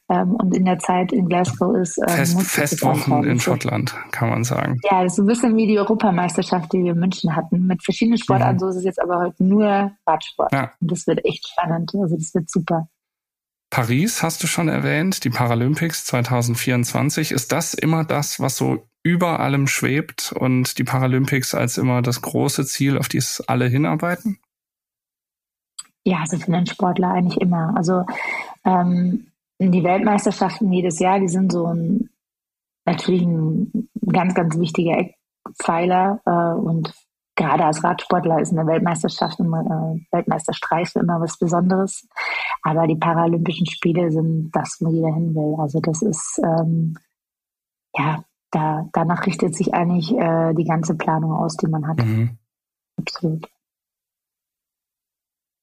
[0.10, 4.44] ähm, und in der Zeit in Glasgow ist, ähm, Fest, Festwochen in Schottland, kann man
[4.44, 4.80] sagen.
[4.90, 8.18] Ja, das ist ein bisschen wie die Europameisterschaft, die wir in München hatten, mit verschiedenen
[8.18, 8.56] Sportarten.
[8.56, 8.60] Mhm.
[8.60, 10.52] So ist es jetzt aber heute nur Radsport.
[10.52, 10.72] Ja.
[10.82, 11.92] Und das wird echt spannend.
[11.96, 12.88] Also das wird super.
[13.70, 17.32] Paris hast du schon erwähnt, die Paralympics 2024.
[17.32, 22.22] Ist das immer das, was so über allem schwebt und die Paralympics als immer das
[22.22, 24.38] große Ziel, auf die es alle hinarbeiten?
[26.06, 27.74] Ja, also für einen Sportler eigentlich immer.
[27.76, 28.06] Also
[28.66, 29.28] ähm,
[29.60, 32.10] die Weltmeisterschaften jedes Jahr, die sind so ein
[32.86, 36.94] natürlich ein ganz, ganz wichtiger Eckpfeiler äh, und
[37.36, 42.08] gerade als Radsportler ist eine Weltmeisterschaft, immer, äh, Weltmeisterstreife immer was Besonderes.
[42.62, 45.56] Aber die Paralympischen Spiele sind das, wo jeder hin will.
[45.60, 46.98] Also das ist ähm,
[47.96, 51.98] ja da danach richtet sich eigentlich äh, die ganze Planung aus, die man hat.
[52.06, 52.38] Mhm.
[52.98, 53.50] Absolut.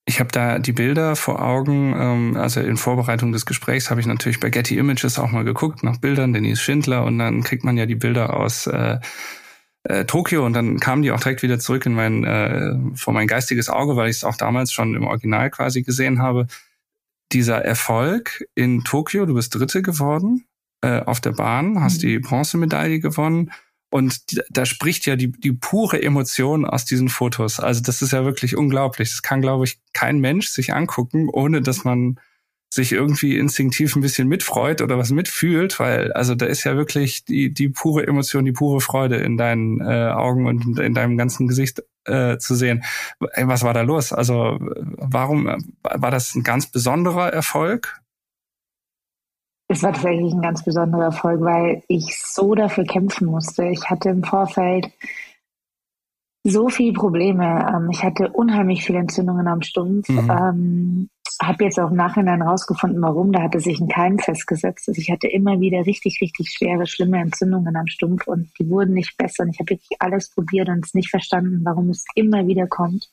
[0.07, 1.95] Ich habe da die Bilder vor Augen.
[1.97, 5.83] Ähm, also in Vorbereitung des Gesprächs habe ich natürlich bei Getty Images auch mal geguckt
[5.83, 8.99] nach Bildern, Denise Schindler, und dann kriegt man ja die Bilder aus äh,
[9.85, 13.27] äh, Tokio und dann kamen die auch direkt wieder zurück in mein äh, vor mein
[13.27, 16.47] geistiges Auge, weil ich es auch damals schon im Original quasi gesehen habe.
[17.33, 20.45] Dieser Erfolg in Tokio, du bist Dritte geworden
[20.83, 22.09] äh, auf der Bahn, hast mhm.
[22.09, 23.53] die Bronzemedaille gewonnen
[23.91, 27.59] und da spricht ja die, die pure Emotion aus diesen Fotos.
[27.59, 29.11] Also das ist ja wirklich unglaublich.
[29.11, 32.19] Das kann, glaube ich, kein Mensch sich angucken, ohne dass man
[32.73, 37.25] sich irgendwie instinktiv ein bisschen mitfreut oder was mitfühlt, weil also da ist ja wirklich
[37.25, 41.49] die, die pure Emotion, die pure Freude in deinen äh, Augen und in deinem ganzen
[41.49, 42.85] Gesicht äh, zu sehen.
[43.19, 44.13] Was war da los?
[44.13, 45.47] Also warum
[45.83, 48.01] war das ein ganz besonderer Erfolg?
[49.71, 53.67] Es war tatsächlich ein ganz besonderer Erfolg, weil ich so dafür kämpfen musste.
[53.67, 54.91] Ich hatte im Vorfeld
[56.43, 57.73] so viele Probleme.
[57.73, 60.09] Ähm, ich hatte unheimlich viele Entzündungen am Stumpf.
[60.09, 60.29] Mhm.
[60.29, 63.31] Ähm, habe jetzt auch im Nachhinein rausgefunden, warum.
[63.31, 64.89] Da hatte sich ein Keim festgesetzt.
[64.89, 68.95] Also ich hatte immer wieder richtig, richtig schwere, schlimme Entzündungen am Stumpf und die wurden
[68.95, 69.45] nicht besser.
[69.45, 73.09] Und ich habe wirklich alles probiert und es nicht verstanden, warum es immer wieder kommt.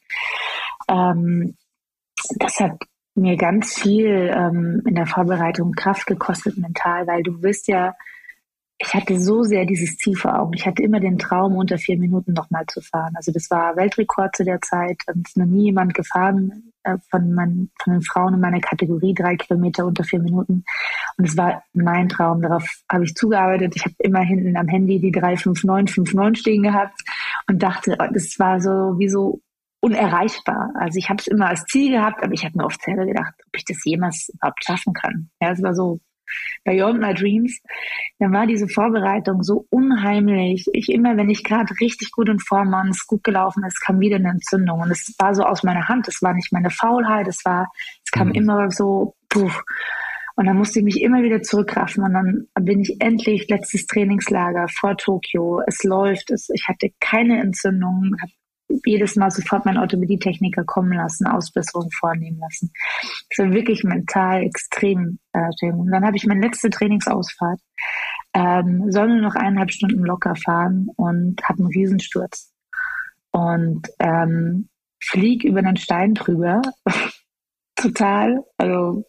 [0.89, 1.55] Ähm,
[2.39, 2.79] das hat
[3.17, 7.95] mir ganz viel ähm, in der Vorbereitung Kraft gekostet mental, weil du wirst ja,
[8.79, 10.53] ich hatte so sehr dieses Ziel vor Augen.
[10.53, 13.13] Ich hatte immer den Traum, unter vier Minuten nochmal zu fahren.
[13.15, 15.01] Also das war Weltrekord zu der Zeit.
[15.07, 19.15] Es ist noch nie jemand gefahren äh, von, mein, von den Frauen in meiner Kategorie,
[19.15, 20.63] drei Kilometer unter vier Minuten.
[21.17, 22.43] Und es war mein Traum.
[22.43, 23.75] Darauf habe ich zugearbeitet.
[23.75, 27.01] Ich habe immer hinten am Handy die 35959 stehen gehabt
[27.49, 29.41] und dachte, das war so wie so
[29.87, 30.71] unerreichbar.
[30.75, 33.33] Also ich habe es immer als Ziel gehabt, aber ich habe mir oft selber gedacht,
[33.45, 35.29] ob ich das jemals überhaupt schaffen kann.
[35.39, 35.99] Ja, es war so
[36.65, 37.61] Beyond My Dreams.
[38.19, 40.65] Dann war diese Vorbereitung so unheimlich.
[40.73, 43.79] Ich immer, wenn ich gerade richtig gut in Form war und es gut gelaufen ist,
[43.79, 44.81] kam wieder eine Entzündung.
[44.81, 46.07] Und es war so aus meiner Hand.
[46.07, 47.27] Es war nicht meine Faulheit.
[47.27, 47.71] Es war,
[48.03, 48.35] es kam mhm.
[48.35, 49.49] immer so, puh.
[50.35, 52.03] Und dann musste ich mich immer wieder zurückraffen.
[52.03, 55.61] Und dann bin ich endlich letztes Trainingslager vor Tokio.
[55.65, 56.29] Es läuft.
[56.31, 58.31] Es, ich hatte keine Entzündung, habe
[58.85, 62.71] jedes Mal sofort meinen Orthopädietechniker kommen lassen, Ausbesserungen vornehmen lassen.
[63.29, 65.19] Das war wirklich mental extrem.
[65.33, 67.59] Äh, und dann habe ich meine letzte Trainingsausfahrt,
[68.33, 72.53] ähm, soll nur noch eineinhalb Stunden locker fahren und habe einen Riesensturz.
[73.31, 74.69] Und ähm,
[75.01, 76.61] flieg über einen Stein drüber.
[77.75, 78.43] Total.
[78.57, 79.05] Also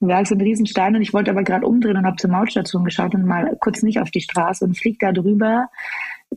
[0.00, 3.14] war so ein Riesenstein und ich wollte aber gerade umdrehen und habe zur Mautstation geschaut
[3.14, 5.68] und mal kurz nicht auf die Straße und flieg da drüber,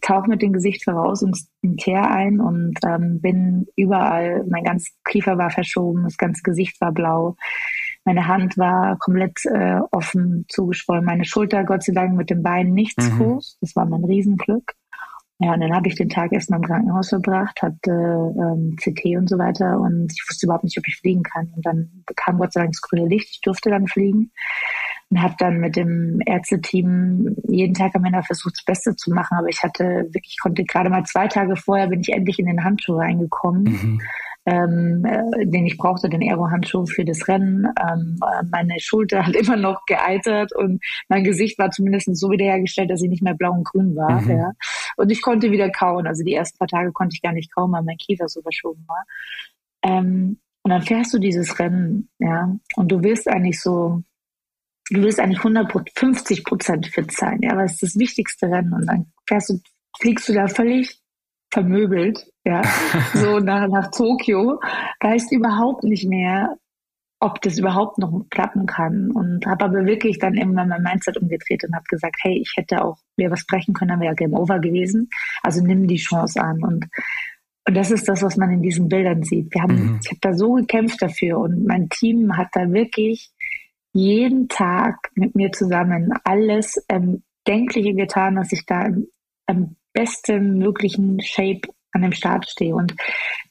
[0.02, 5.38] tauche mit dem Gesicht voraus ins Teer ein und ähm, bin überall, mein ganzes Kiefer
[5.38, 7.36] war verschoben, das ganze Gesicht war blau,
[8.04, 12.72] meine Hand war komplett äh, offen zugeschwollen, meine Schulter Gott sei Dank mit dem Bein
[12.72, 13.18] nichts mhm.
[13.18, 14.74] groß, das war mein Riesenglück.
[15.40, 19.28] Ja, und dann habe ich den Tag erstmal im Krankenhaus verbracht, hatte ähm, CT und
[19.28, 21.52] so weiter und ich wusste überhaupt nicht, ob ich fliegen kann.
[21.54, 24.32] Und dann bekam Gott sei Dank das grüne Licht, ich durfte dann fliegen
[25.10, 29.38] und habe dann mit dem Ärzteteam jeden Tag am Ende versucht, das Beste zu machen.
[29.38, 32.64] Aber ich hatte wirklich, konnte gerade mal zwei Tage vorher bin ich endlich in den
[32.64, 33.64] Handschuh reingekommen.
[33.64, 34.02] Mhm
[34.46, 37.66] ähm, äh, den ich brauchte, den Aero-Handschuh für das Rennen.
[37.82, 42.92] Ähm, äh, meine Schulter hat immer noch geeitert und mein Gesicht war zumindest so wiederhergestellt,
[42.92, 44.22] dass sie nicht mehr blau und grün war.
[44.22, 44.30] Mhm.
[44.30, 44.52] Ja.
[44.98, 46.08] Und ich konnte wieder kauen.
[46.08, 48.86] Also die ersten paar Tage konnte ich gar nicht kauen, weil mein Kiefer so verschoben
[48.88, 49.04] war.
[49.84, 54.02] Ähm, und dann fährst du dieses Rennen, ja, und du wirst eigentlich so,
[54.90, 58.74] du wirst eigentlich 150 Prozent fit sein, ja, weil es ist das wichtigste Rennen.
[58.74, 59.60] Und dann fährst du,
[60.00, 61.00] fliegst du da völlig
[61.52, 62.62] vermöbelt, ja,
[63.14, 64.60] so nach, nach Tokio,
[65.00, 66.58] weißt überhaupt nicht mehr,
[67.20, 69.12] ob das überhaupt noch klappen kann.
[69.12, 72.84] Und habe aber wirklich dann irgendwann mein Mindset umgedreht und habe gesagt, hey, ich hätte
[72.84, 75.10] auch mir was brechen können, dann wäre ja Game Over gewesen.
[75.42, 76.64] Also nimm die Chance an.
[76.64, 76.86] Und,
[77.68, 79.52] und das ist das, was man in diesen Bildern sieht.
[79.54, 80.00] Wir haben, mhm.
[80.04, 83.32] ich habe da so gekämpft dafür und mein Team hat da wirklich
[83.96, 89.08] jeden Tag mit mir zusammen alles ähm, Denkliche getan, dass ich da im,
[89.48, 91.62] im besten möglichen Shape
[91.94, 92.76] an dem Start stehe.
[92.76, 92.94] Und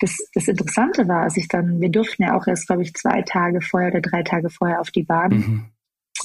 [0.01, 3.23] das, das Interessante war, als ich dann, wir durften ja auch erst, glaube ich, zwei
[3.23, 5.65] Tage vorher oder drei Tage vorher auf die Bahn mhm.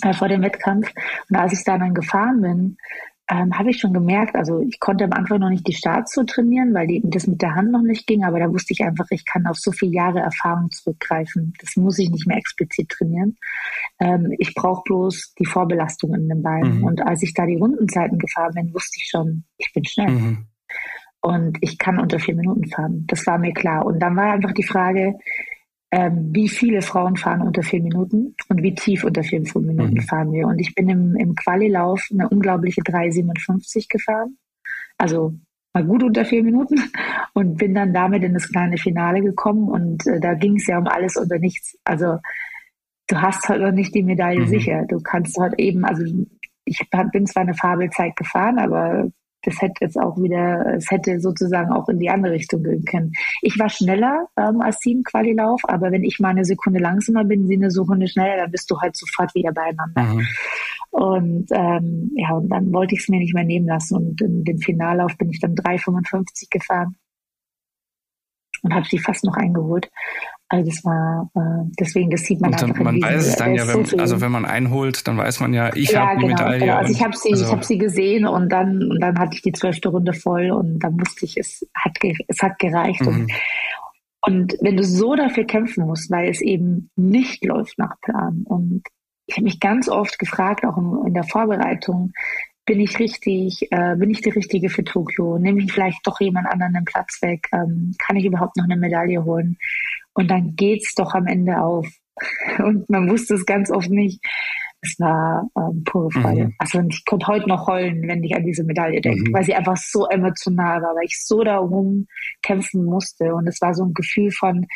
[0.02, 0.92] äh, vor dem Wettkampf.
[1.30, 2.78] Und als ich da dann gefahren bin,
[3.32, 6.24] ähm, habe ich schon gemerkt, also ich konnte am Anfang noch nicht die Starts so
[6.24, 9.06] trainieren, weil die, das mit der Hand noch nicht ging, aber da wusste ich einfach,
[9.12, 11.54] ich kann auf so viele Jahre Erfahrung zurückgreifen.
[11.60, 13.38] Das muss ich nicht mehr explizit trainieren.
[14.00, 16.80] Ähm, ich brauche bloß die Vorbelastung in den Beinen.
[16.80, 16.84] Mhm.
[16.84, 20.10] Und als ich da die Rundenzeiten gefahren bin, wusste ich schon, ich bin schnell.
[20.10, 20.48] Mhm.
[21.22, 23.06] Und ich kann unter vier Minuten fahren.
[23.08, 23.86] Das war mir klar.
[23.86, 25.16] Und dann war einfach die Frage,
[25.92, 30.02] ähm, wie viele Frauen fahren unter vier Minuten und wie tief unter vier Minuten mhm.
[30.02, 30.46] fahren wir.
[30.48, 34.38] Und ich bin im, im Quali-Lauf eine unglaubliche 3,57 gefahren.
[34.98, 35.34] Also
[35.74, 36.76] mal gut unter vier Minuten
[37.34, 40.78] und bin dann damit in das kleine Finale gekommen und äh, da ging es ja
[40.78, 41.78] um alles oder nichts.
[41.84, 42.18] Also
[43.08, 44.48] du hast halt noch nicht die Medaille mhm.
[44.48, 44.86] sicher.
[44.88, 46.04] Du kannst halt eben, also
[46.66, 49.10] ich bin zwar eine Fabelzeit gefahren, aber
[49.44, 53.12] das hätte jetzt auch wieder, es hätte sozusagen auch in die andere Richtung gehen können.
[53.42, 57.24] Ich war schneller ähm, als sie im Qualilauf, aber wenn ich mal eine Sekunde langsamer
[57.24, 60.04] bin, sie eine Sekunde schneller, dann bist du halt sofort wieder beieinander.
[60.04, 60.28] Mhm.
[60.92, 63.96] Und ähm, ja, und dann wollte ich es mir nicht mehr nehmen lassen.
[63.96, 66.96] Und in dem Finallauf bin ich dann 3,55 gefahren
[68.64, 69.90] und habe sie fast noch eingeholt.
[70.52, 73.68] Also das war äh, deswegen, das sieht man und dann, Man weiß es dann ja,
[73.68, 76.38] wenn, so also wenn man einholt, dann weiß man ja, ich ja, habe die genau,
[76.38, 76.60] Medaille.
[76.60, 76.78] Genau.
[76.78, 79.44] Also ich habe sie, also ich habe sie gesehen und dann und dann hatte ich
[79.44, 83.02] die zwölfte Runde voll und dann wusste ich, es hat es hat gereicht.
[83.02, 83.08] Mhm.
[83.08, 83.32] Und,
[84.22, 88.82] und wenn du so dafür kämpfen musst, weil es eben nicht läuft nach Plan und
[89.28, 92.12] ich habe mich ganz oft gefragt, auch in, in der Vorbereitung,
[92.66, 95.38] bin ich richtig, äh, bin ich die Richtige für Tokio?
[95.38, 97.48] Nehme ich vielleicht doch jemand anderen den Platz weg?
[97.52, 99.58] Ähm, kann ich überhaupt noch eine Medaille holen?
[100.20, 101.88] Und dann geht's doch am Ende auf.
[102.58, 104.20] Und man wusste es ganz oft nicht.
[104.82, 106.48] Es war ähm, pure Freude.
[106.48, 106.56] Mhm.
[106.58, 109.34] Also ich konnte heute noch heulen, wenn ich an diese Medaille denke, mhm.
[109.34, 112.06] weil sie einfach so emotional war, weil ich so darum
[112.42, 113.34] kämpfen musste.
[113.34, 114.68] Und es war so ein Gefühl von,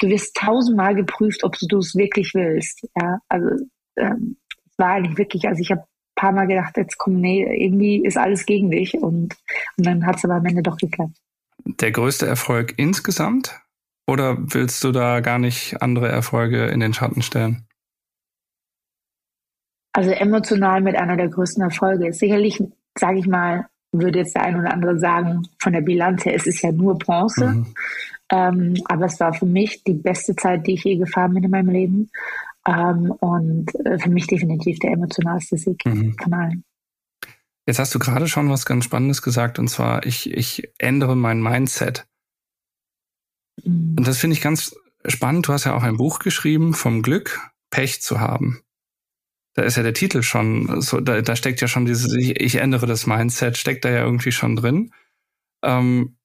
[0.00, 2.86] du wirst tausendmal geprüft, ob du es wirklich willst.
[3.00, 3.48] Ja, also
[3.96, 4.36] ähm,
[4.70, 5.84] es war eigentlich wirklich, also ich habe
[6.14, 8.92] paar Mal gedacht, jetzt komm, nee, irgendwie ist alles gegen dich.
[8.92, 9.34] Und,
[9.78, 11.16] und dann hat es aber am Ende doch geklappt.
[11.64, 13.62] Der größte Erfolg insgesamt?
[14.10, 17.64] Oder willst du da gar nicht andere Erfolge in den Schatten stellen?
[19.92, 22.60] Also emotional mit einer der größten Erfolge ist sicherlich,
[22.98, 26.48] sage ich mal, würde jetzt der ein oder andere sagen, von der Bilanz her ist
[26.48, 27.50] es ja nur Bronze.
[27.50, 27.74] Mhm.
[28.32, 31.50] Ähm, aber es war für mich die beste Zeit, die ich je gefahren bin in
[31.52, 32.10] meinem Leben.
[32.66, 36.16] Ähm, und äh, für mich definitiv der emotionalste Sieg mhm.
[36.16, 36.54] Kanal.
[37.64, 41.40] Jetzt hast du gerade schon was ganz Spannendes gesagt, und zwar, ich, ich ändere mein
[41.40, 42.09] Mindset.
[43.64, 43.96] Mhm.
[43.98, 44.74] Und das finde ich ganz
[45.06, 45.48] spannend.
[45.48, 48.62] Du hast ja auch ein Buch geschrieben, vom Glück, Pech zu haben.
[49.54, 52.56] da ist ja der Titel schon, so, da, da steckt ja schon dieses, ich, ich
[52.56, 54.92] ändere das Mindset, steckt da ja irgendwie schon drin.
[55.62, 56.16] Ähm,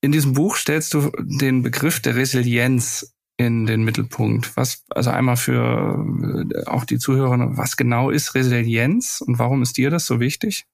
[0.00, 4.56] in diesem Buch stellst du den Begriff der Resilienz in den Mittelpunkt.
[4.56, 6.04] Was, also einmal für
[6.54, 10.66] äh, auch die Zuhörer, was genau ist Resilienz und warum ist dir das so wichtig?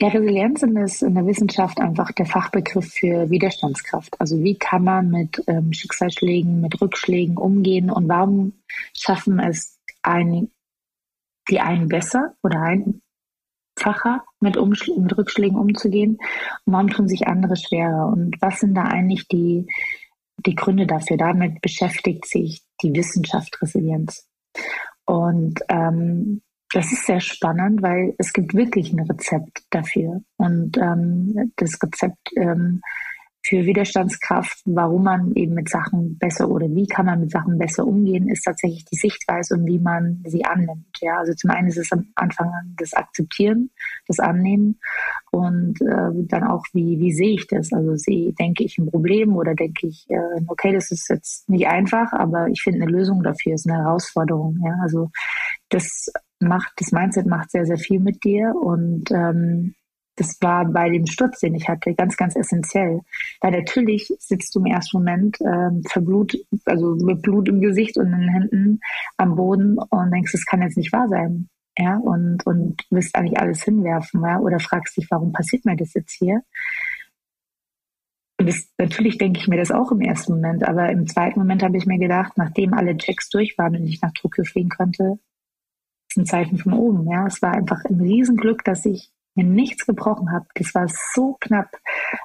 [0.00, 4.20] Ja, Resilienz ist in der Wissenschaft einfach der Fachbegriff für Widerstandskraft.
[4.20, 8.52] Also wie kann man mit ähm, Schicksalsschlägen, mit Rückschlägen umgehen und warum
[8.96, 10.52] schaffen es ein,
[11.50, 16.18] die einen besser oder einfacher mit, mit Rückschlägen umzugehen
[16.64, 19.66] und warum tun sich andere schwerer und was sind da eigentlich die,
[20.46, 21.16] die Gründe dafür?
[21.16, 24.28] Damit beschäftigt sich die Wissenschaft Resilienz.
[25.06, 30.20] Und ähm, das ist sehr spannend, weil es gibt wirklich ein Rezept dafür.
[30.36, 32.80] Und ähm, das Rezept ähm,
[33.42, 37.86] für Widerstandskraft, warum man eben mit Sachen besser oder wie kann man mit Sachen besser
[37.86, 40.98] umgehen, ist tatsächlich die Sichtweise und wie man sie annimmt.
[41.00, 43.70] Ja, also zum einen ist es am Anfang das Akzeptieren,
[44.06, 44.78] das Annehmen
[45.30, 47.72] und äh, dann auch, wie, wie sehe ich das?
[47.72, 51.66] Also sehe, denke ich ein Problem oder denke ich, äh, okay, das ist jetzt nicht
[51.68, 54.58] einfach, aber ich finde eine Lösung dafür, ist eine Herausforderung.
[54.62, 55.10] Ja, also
[55.70, 59.74] das macht, das Mindset macht sehr, sehr viel mit dir und ähm,
[60.18, 63.00] das war bei dem Sturz, den ich hatte, ganz, ganz essentiell.
[63.40, 68.06] Weil natürlich sitzt du im ersten Moment ähm, verblut, also mit Blut im Gesicht und
[68.06, 68.80] in den Händen
[69.16, 71.48] am Boden und denkst, das kann jetzt nicht wahr sein.
[71.78, 75.94] Ja, und, und willst eigentlich alles hinwerfen, ja, oder fragst dich, warum passiert mir das
[75.94, 76.42] jetzt hier?
[78.40, 81.62] Und das, natürlich denke ich mir das auch im ersten Moment, aber im zweiten Moment
[81.62, 85.20] habe ich mir gedacht, nachdem alle Checks durch waren und ich nach Tokio fliegen konnte,
[86.08, 87.10] ist ein Zeichen von oben.
[87.10, 90.46] Ja, es war einfach ein Riesenglück, dass ich mir nichts gebrochen habe.
[90.54, 91.70] Das war so knapp.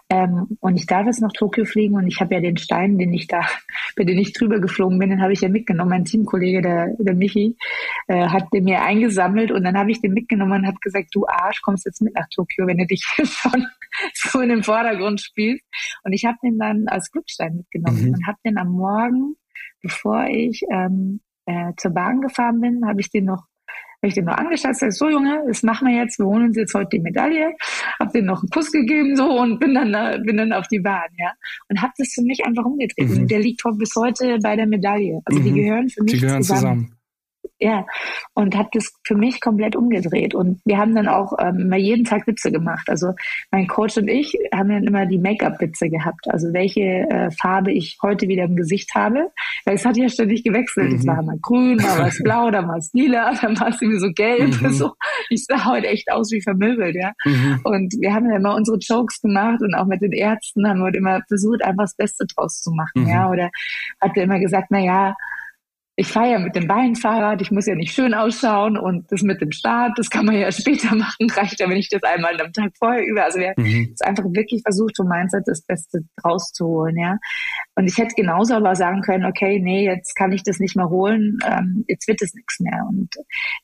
[0.10, 3.14] Ähm, und ich darf jetzt nach Tokio fliegen und ich habe ja den Stein, den
[3.14, 3.42] ich da,
[3.96, 5.92] bei dem ich drüber geflogen bin, den habe ich ja mitgenommen.
[5.92, 7.56] Mein Teamkollege, der, der Michi,
[8.08, 11.28] äh, hat den mir eingesammelt und dann habe ich den mitgenommen und habe gesagt, du
[11.28, 13.68] Arsch, kommst jetzt mit nach Tokio, wenn du dich schon
[14.16, 15.64] so in den Vordergrund spielst.
[16.04, 18.14] Und ich habe den dann als Glückstein mitgenommen mhm.
[18.16, 19.36] und habe den am Morgen,
[19.84, 23.44] bevor ich ähm, äh, zur Bahn gefahren bin, habe ich den noch
[24.04, 26.58] habe ich den noch angeschaut, sag, so Junge, das machen wir jetzt, wir holen uns
[26.58, 27.54] jetzt heute die Medaille,
[28.00, 30.80] habe den noch einen Kuss gegeben so und bin dann da, bin dann auf die
[30.80, 31.32] Bahn, ja.
[31.70, 33.10] Und habe das für mich einfach umgedreht.
[33.10, 33.28] Mhm.
[33.28, 35.22] Der liegt bis heute bei der Medaille.
[35.26, 35.44] Also mhm.
[35.46, 36.60] die gehören für mich die gehören zusammen.
[36.60, 36.93] zusammen
[37.64, 37.86] ja,
[38.34, 40.36] und habe das für mich komplett umgedreht.
[40.36, 42.90] Und wir haben dann auch ähm, immer jeden Tag Witze gemacht.
[42.90, 43.14] Also
[43.52, 46.28] mein Coach und ich haben dann immer die Make-up-Witze gehabt.
[46.28, 49.32] Also welche äh, Farbe ich heute wieder im Gesicht habe.
[49.64, 50.92] Weil es hat ja ständig gewechselt.
[50.92, 50.96] Mhm.
[50.98, 53.82] Es war mal grün, mal war es blau, dann war es lila, dann war es
[53.82, 54.62] irgendwie so gelb.
[54.62, 54.74] Mhm.
[54.84, 54.94] So.
[55.30, 57.12] Ich sah heute echt aus wie vermöbelt, ja.
[57.26, 57.60] Mhm.
[57.64, 60.94] Und wir haben ja immer unsere Jokes gemacht und auch mit den Ärzten haben wir
[60.96, 63.28] immer versucht, einfach das Beste draus zu machen, ja.
[63.28, 63.32] Mhm.
[63.32, 63.52] Oder
[64.02, 65.16] hat er immer gesagt, na ja,
[65.96, 69.42] ich fahre ja mit dem Beinfahrrad, ich muss ja nicht schön ausschauen und das mit
[69.42, 72.52] dem Start, das kann man ja später machen, reicht ja, wenn ich das einmal am
[72.52, 73.24] Tag vorher übe.
[73.24, 73.64] Also wir mhm.
[73.64, 77.18] haben einfach wirklich versucht, vom Mindset das Beste rauszuholen, ja.
[77.76, 80.90] Und ich hätte genauso aber sagen können, okay, nee, jetzt kann ich das nicht mehr
[80.90, 82.86] holen, ähm, jetzt wird es nichts mehr.
[82.90, 83.14] Und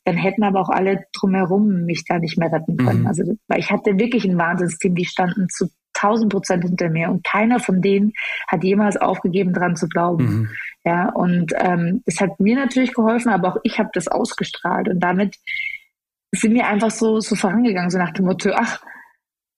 [0.05, 3.01] dann hätten aber auch alle drumherum mich da nicht mehr retten können.
[3.01, 3.07] Mhm.
[3.07, 5.67] Also, weil ich hatte wirklich ein Wahnsinnsteam, die standen zu
[6.01, 8.13] 1000 Prozent hinter mir und keiner von denen
[8.47, 10.23] hat jemals aufgegeben, dran zu glauben.
[10.23, 10.49] Mhm.
[10.89, 14.99] Ja, und ähm, es hat mir natürlich geholfen, aber auch ich habe das ausgestrahlt und
[14.99, 15.35] damit
[16.31, 18.81] sind wir einfach so, so vorangegangen, so nach dem Motto, ach,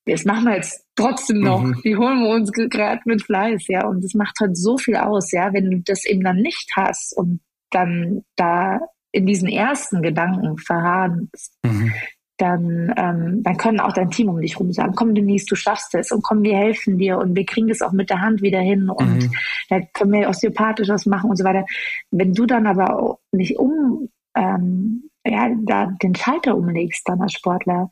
[0.06, 1.80] das machen wir jetzt trotzdem noch, mhm.
[1.86, 5.32] die holen wir uns gerade mit Fleiß, ja, und das macht halt so viel aus,
[5.32, 7.40] ja, wenn du das eben dann nicht hast und
[7.70, 8.82] dann da
[9.14, 11.94] in diesen ersten Gedanken verharrst, mhm
[12.42, 15.94] dann, ähm, dann können auch dein Team um dich rum sagen, komm Denise, du schaffst
[15.94, 18.60] es und komm, wir helfen dir und wir kriegen das auch mit der Hand wieder
[18.60, 19.32] hin und mhm.
[19.70, 21.66] da können wir osteopathisch was machen und so weiter.
[22.10, 27.92] Wenn du dann aber nicht um, ähm, ja, da den Schalter umlegst dann als Sportler,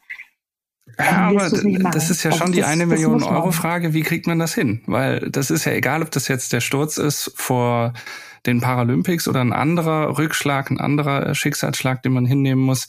[0.97, 1.49] ja, aber
[1.91, 4.55] das ist ja also schon die das, eine Million Euro Frage, wie kriegt man das
[4.55, 4.81] hin?
[4.87, 7.93] Weil das ist ja egal, ob das jetzt der Sturz ist vor
[8.47, 12.87] den Paralympics oder ein anderer Rückschlag, ein anderer Schicksalsschlag, den man hinnehmen muss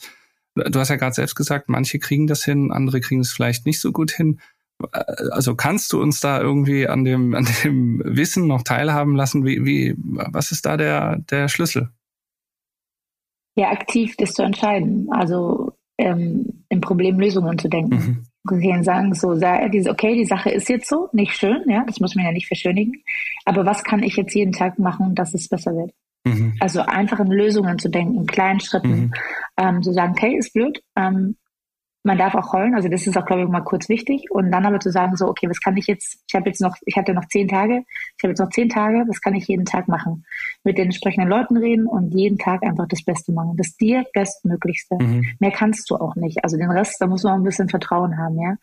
[0.55, 3.79] Du hast ja gerade selbst gesagt, manche kriegen das hin, andere kriegen es vielleicht nicht
[3.79, 4.39] so gut hin.
[5.31, 9.45] Also kannst du uns da irgendwie an dem, an dem Wissen noch teilhaben lassen?
[9.45, 11.89] Wie, wie, was ist da der, der Schlüssel?
[13.55, 15.07] Ja, aktiv das zu entscheiden.
[15.11, 17.95] Also ähm, in Problemlösungen zu denken.
[17.95, 18.83] Mhm.
[18.83, 22.31] Sagen, so, okay, die Sache ist jetzt so, nicht schön, ja, das muss man ja
[22.31, 23.03] nicht verschönigen.
[23.45, 25.91] Aber was kann ich jetzt jeden Tag machen, dass es besser wird?
[26.23, 26.55] Mhm.
[26.59, 29.13] Also einfach in Lösungen zu denken, in kleinen Schritten, mhm.
[29.57, 31.37] ähm, zu sagen, okay, ist blöd, ähm,
[32.03, 34.25] man darf auch heulen, also das ist auch, glaube ich, mal kurz wichtig.
[34.31, 36.75] Und dann aber zu sagen, so, okay, was kann ich jetzt, ich habe jetzt noch,
[36.85, 37.83] ich hatte noch zehn Tage,
[38.17, 40.25] ich habe jetzt noch zehn Tage, was kann ich jeden Tag machen?
[40.63, 43.57] Mit den entsprechenden Leuten reden und jeden Tag einfach das Beste machen.
[43.57, 44.95] Das dir Bestmöglichste.
[44.99, 45.25] Mhm.
[45.39, 46.43] Mehr kannst du auch nicht.
[46.43, 48.55] Also den Rest, da muss man auch ein bisschen Vertrauen haben, ja.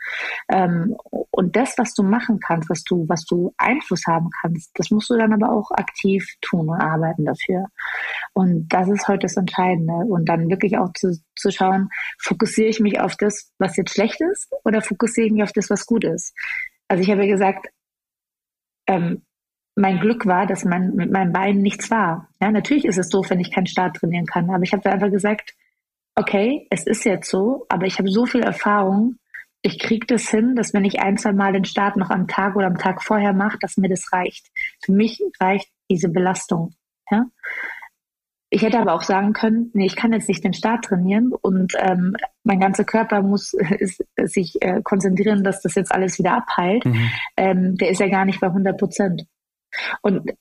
[0.48, 0.96] Ähm,
[1.30, 5.10] und das, was du machen kannst, was du, was du Einfluss haben kannst, das musst
[5.10, 7.66] du dann aber auch aktiv tun und arbeiten dafür.
[8.32, 9.92] Und das ist heute das Entscheidende.
[9.92, 11.88] Und dann wirklich auch zu, zu schauen,
[12.18, 15.70] fokussiere ich mich auf das, was jetzt schlecht ist, oder fokussiere ich mich auf das,
[15.70, 16.34] was gut ist?
[16.88, 17.68] Also ich habe ja gesagt,
[18.86, 19.22] ähm,
[19.78, 22.28] mein Glück war, dass man mit meinem Bein nichts war.
[22.40, 25.10] Ja, natürlich ist es doof, wenn ich keinen Start trainieren kann, aber ich habe einfach
[25.10, 25.54] gesagt,
[26.16, 29.18] okay, es ist jetzt so, aber ich habe so viel Erfahrung,
[29.62, 32.56] ich kriege das hin, dass wenn ich ein, zwei Mal den Start noch am Tag
[32.56, 34.48] oder am Tag vorher mache, dass mir das reicht.
[34.84, 36.74] Für mich reicht diese Belastung.
[37.10, 37.26] Ja?
[38.50, 41.74] Ich hätte aber auch sagen können, nee, ich kann jetzt nicht den Start trainieren und
[41.78, 46.84] ähm, mein ganzer Körper muss ist, sich äh, konzentrieren, dass das jetzt alles wieder abheilt.
[46.84, 47.10] Mhm.
[47.36, 49.26] Ähm, der ist ja gar nicht bei 100 Prozent.
[50.02, 50.32] Und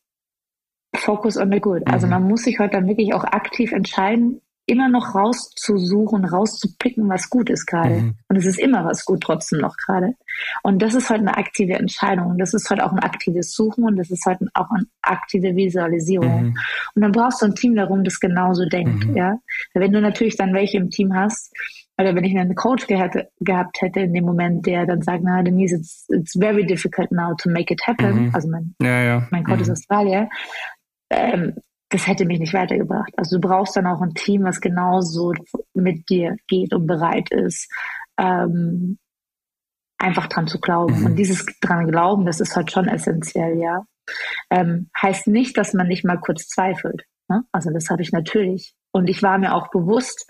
[0.96, 1.84] Focus on the good.
[1.86, 2.12] Also mhm.
[2.12, 7.50] man muss sich heute dann wirklich auch aktiv entscheiden, immer noch rauszusuchen, rauszupicken, was gut
[7.50, 7.96] ist gerade.
[7.96, 8.16] Mhm.
[8.28, 10.14] Und es ist immer was gut trotzdem noch gerade.
[10.62, 12.28] Und das ist halt eine aktive Entscheidung.
[12.28, 15.56] Und das ist halt auch ein aktives Suchen und das ist halt auch eine aktive
[15.56, 16.48] Visualisierung.
[16.48, 16.58] Mhm.
[16.96, 19.16] Und dann brauchst du ein Team darum, das genauso denkt, mhm.
[19.16, 19.40] ja.
[19.74, 21.54] Wenn du natürlich dann welche im Team hast,
[22.00, 25.42] oder wenn ich einen Coach gehabt, gehabt hätte in dem Moment, der dann sagt, na,
[25.42, 28.28] Denise, it's, it's very difficult now to make it happen.
[28.28, 28.36] Mhm.
[28.36, 29.28] Also mein, ja, ja.
[29.32, 29.74] mein Coach ist mhm.
[29.74, 30.30] Australier.
[31.10, 31.56] Ähm,
[31.90, 33.14] das hätte mich nicht weitergebracht.
[33.18, 35.34] Also du brauchst dann auch ein Team, was genauso
[35.74, 37.72] mit dir geht und bereit ist,
[38.20, 39.00] ähm,
[39.98, 41.00] einfach dran zu glauben.
[41.00, 41.06] Mhm.
[41.08, 43.86] Und dieses dran glauben, das ist halt schon essentiell, ja.
[44.50, 47.04] Ähm, heißt nicht, dass man nicht mal kurz zweifelt.
[47.28, 47.44] Ne?
[47.52, 48.74] Also das habe ich natürlich.
[48.92, 50.26] Und ich war mir auch bewusst,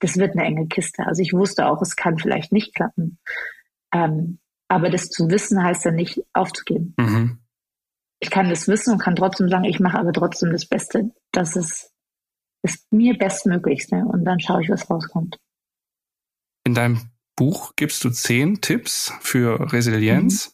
[0.00, 1.06] das wird eine enge Kiste.
[1.06, 3.18] Also ich wusste auch, es kann vielleicht nicht klappen.
[3.92, 4.38] Ähm,
[4.68, 6.94] aber das zu wissen heißt ja nicht aufzugeben.
[6.98, 7.44] Mhm
[8.24, 11.10] ich kann das wissen und kann trotzdem sagen, ich mache aber trotzdem das Beste.
[11.30, 11.92] Das ist,
[12.62, 13.96] ist mir bestmöglichste.
[13.96, 15.36] Und dann schaue ich, was rauskommt.
[16.64, 20.48] In deinem Buch gibst du zehn Tipps für Resilienz.
[20.48, 20.52] Mhm.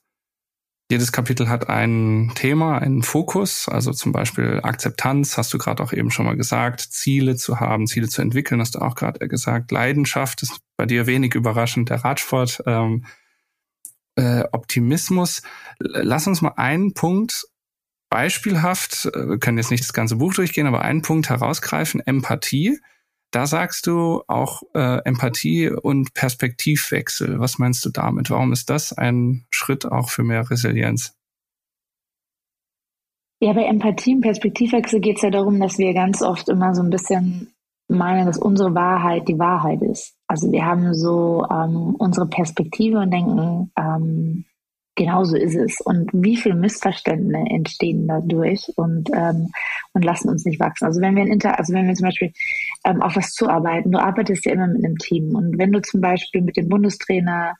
[0.91, 5.93] Jedes Kapitel hat ein Thema, einen Fokus, also zum Beispiel Akzeptanz, hast du gerade auch
[5.93, 9.71] eben schon mal gesagt, Ziele zu haben, Ziele zu entwickeln, hast du auch gerade gesagt,
[9.71, 13.05] Leidenschaft ist bei dir wenig überraschend, der Radsport, ähm,
[14.17, 15.43] äh, Optimismus.
[15.79, 17.47] Lass uns mal einen Punkt
[18.09, 22.81] beispielhaft, äh, wir können jetzt nicht das ganze Buch durchgehen, aber einen Punkt herausgreifen, Empathie.
[23.31, 27.39] Da sagst du auch äh, Empathie und Perspektivwechsel.
[27.39, 28.31] Was meinst du damit?
[28.31, 31.17] Warum ist das ein Schritt auch für mehr Resilienz?
[33.41, 36.83] Ja, bei Empathie und Perspektivwechsel geht es ja darum, dass wir ganz oft immer so
[36.83, 37.53] ein bisschen
[37.89, 40.15] meinen, dass unsere Wahrheit die Wahrheit ist.
[40.27, 44.45] Also wir haben so ähm, unsere Perspektive und denken, ähm,
[44.95, 45.81] genauso ist es.
[45.81, 49.49] Und wie viele Missverständnisse entstehen dadurch und, ähm,
[49.93, 50.87] und lassen uns nicht wachsen.
[50.87, 52.33] Also wenn wir in Inter, also wenn wir zum Beispiel
[52.85, 55.35] ähm, auf was zuarbeiten, du arbeitest ja immer mit einem Team.
[55.35, 57.55] Und wenn du zum Beispiel mit dem Bundestrainer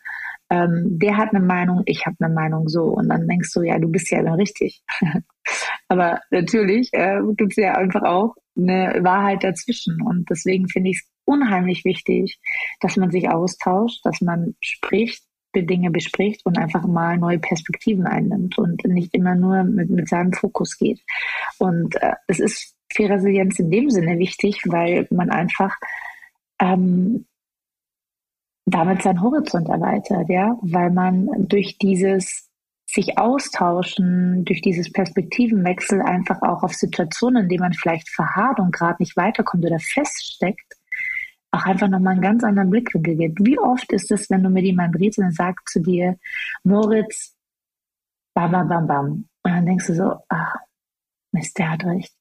[0.51, 2.83] ähm, der hat eine Meinung, ich habe eine Meinung so.
[2.83, 4.83] Und dann denkst du, ja, du bist ja immer richtig.
[5.89, 10.03] Aber natürlich äh, gibt es ja einfach auch eine Wahrheit dazwischen.
[10.03, 12.41] Und deswegen finde ich es unheimlich wichtig,
[12.81, 15.23] dass man sich austauscht, dass man spricht,
[15.55, 20.33] Dinge bespricht und einfach mal neue Perspektiven einnimmt und nicht immer nur mit, mit seinem
[20.33, 21.01] Fokus geht.
[21.59, 25.77] Und äh, es ist für Resilienz in dem Sinne wichtig, weil man einfach
[26.61, 27.27] ähm,
[28.67, 32.49] damit seinen Horizont erweitert, ja, weil man durch dieses
[32.87, 38.73] sich austauschen, durch dieses Perspektivenwechsel einfach auch auf Situationen, in denen man vielleicht verharrt und
[38.73, 40.75] gerade nicht weiterkommt oder feststeckt,
[41.53, 43.39] auch einfach nochmal einen ganz anderen Blickwinkel gibt.
[43.41, 46.17] Wie oft ist es, wenn du mit jemandem redest und er sagt zu dir,
[46.63, 47.35] Moritz,
[48.35, 49.07] bam, bam, bam, bam.
[49.43, 50.57] Und dann denkst du so, ach,
[51.33, 52.13] Mist, der hat recht.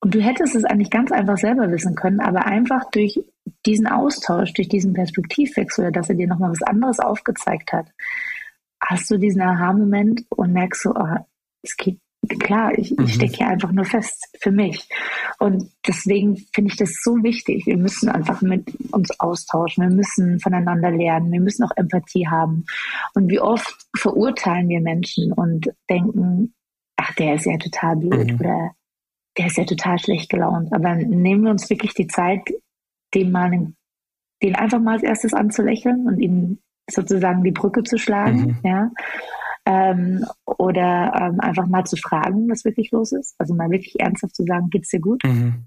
[0.00, 3.20] Und du hättest es eigentlich ganz einfach selber wissen können, aber einfach durch
[3.66, 7.90] diesen Austausch, durch diesen Perspektivwechsel, dass er dir nochmal was anderes aufgezeigt hat,
[8.80, 11.16] hast du diesen Aha-Moment und merkst so, oh,
[11.62, 11.98] es geht
[12.28, 13.04] klar, ich, mhm.
[13.04, 14.88] ich stecke hier einfach nur fest für mich.
[15.38, 17.66] Und deswegen finde ich das so wichtig.
[17.66, 19.88] Wir müssen einfach mit uns austauschen.
[19.88, 21.32] Wir müssen voneinander lernen.
[21.32, 22.64] Wir müssen auch Empathie haben.
[23.14, 26.54] Und wie oft verurteilen wir Menschen und denken,
[26.96, 28.40] ach, der ist ja total blöd mhm.
[28.40, 28.70] oder
[29.36, 30.72] der ist ja total schlecht gelaunt.
[30.72, 32.42] Aber nehmen wir uns wirklich die Zeit,
[33.14, 33.72] den mal,
[34.42, 36.58] den einfach mal als erstes anzulächeln und ihm
[36.90, 38.68] sozusagen die Brücke zu schlagen, mhm.
[38.68, 38.90] ja
[39.68, 43.34] ähm, oder ähm, einfach mal zu fragen, was wirklich los ist.
[43.38, 45.22] Also mal wirklich ernsthaft zu sagen, geht's dir gut?
[45.24, 45.66] Mhm.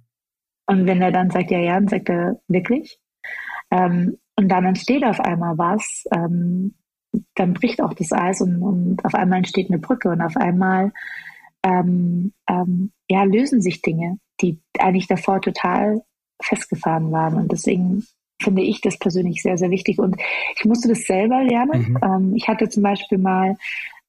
[0.65, 2.99] Und wenn er dann sagt, ja, ja, dann sagt er wirklich.
[3.69, 6.73] Ähm, und dann entsteht auf einmal was, ähm,
[7.35, 10.91] dann bricht auch das Eis und, und, auf einmal entsteht eine Brücke und auf einmal
[11.63, 16.01] ähm, ähm, ja, lösen sich Dinge, die eigentlich davor total
[16.41, 17.35] festgefahren waren.
[17.35, 18.03] Und deswegen
[18.41, 19.99] finde ich das persönlich sehr, sehr wichtig.
[19.99, 20.15] Und
[20.57, 21.91] ich musste das selber lernen.
[21.91, 21.99] Mhm.
[22.03, 23.55] Ähm, ich hatte zum Beispiel mal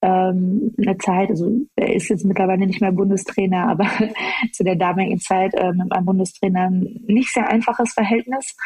[0.03, 3.87] ähm, eine Zeit, also er ist jetzt mittlerweile nicht mehr Bundestrainer, aber
[4.53, 8.57] zu der damaligen Zeit äh, mit meinem Bundestrainer ein nicht sehr einfaches Verhältnis.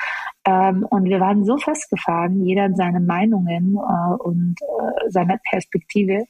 [0.46, 6.24] Ähm, und wir waren so festgefahren, jeder in seine Meinungen äh, und äh, seiner Perspektive,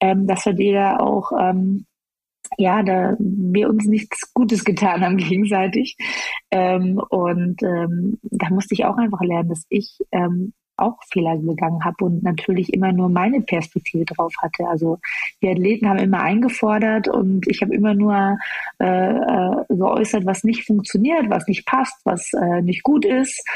[0.00, 1.86] ähm, dass wir die da auch ähm,
[2.58, 5.96] ja, da wir uns nichts Gutes getan haben gegenseitig.
[6.50, 11.84] Ähm, und ähm, da musste ich auch einfach lernen, dass ich ähm, auch Fehler begangen
[11.84, 14.66] habe und natürlich immer nur meine Perspektive drauf hatte.
[14.68, 14.98] Also
[15.42, 18.38] die Athleten haben immer eingefordert und ich habe immer nur
[18.80, 23.46] äh, äh, geäußert, was nicht funktioniert, was nicht passt, was äh, nicht gut ist.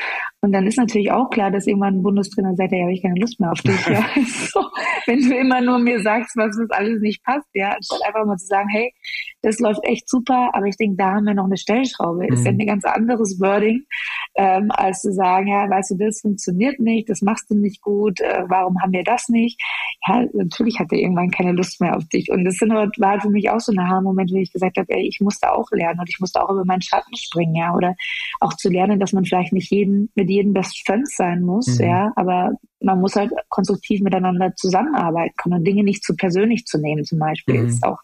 [0.40, 3.20] Und dann ist natürlich auch klar, dass irgendwann ein Bundestrainer sagt, ja, habe ich keine
[3.20, 3.86] Lust mehr auf dich.
[3.86, 4.04] ja.
[4.52, 4.60] so,
[5.06, 8.36] wenn du immer nur mir sagst, was, was alles nicht passt, ja, anstatt einfach mal
[8.36, 8.92] zu sagen, hey,
[9.42, 12.24] das läuft echt super, aber ich denke, da haben wir noch eine Stellschraube.
[12.24, 12.32] Mhm.
[12.32, 12.60] Ist ja mhm.
[12.60, 13.84] ein ganz anderes Wording,
[14.34, 18.20] ähm, als zu sagen, ja, weißt du, das funktioniert nicht, das machst du nicht gut,
[18.20, 19.60] äh, warum haben wir das nicht?
[20.06, 22.30] Ja, natürlich hatte irgendwann keine Lust mehr auf dich.
[22.30, 24.92] Und das sind, war halt für mich auch so ein Aha-Moment, wo ich gesagt habe,
[24.92, 27.94] ey, ich musste auch lernen und ich musste auch über meinen Schatten springen, ja, oder
[28.40, 31.84] auch zu lernen, dass man vielleicht nicht jeden mit jedem Best Friends sein muss, mhm.
[31.84, 36.78] ja, aber man muss halt konstruktiv miteinander zusammenarbeiten können und Dinge nicht zu persönlich zu
[36.78, 37.68] nehmen, zum Beispiel, mhm.
[37.68, 37.98] ist auch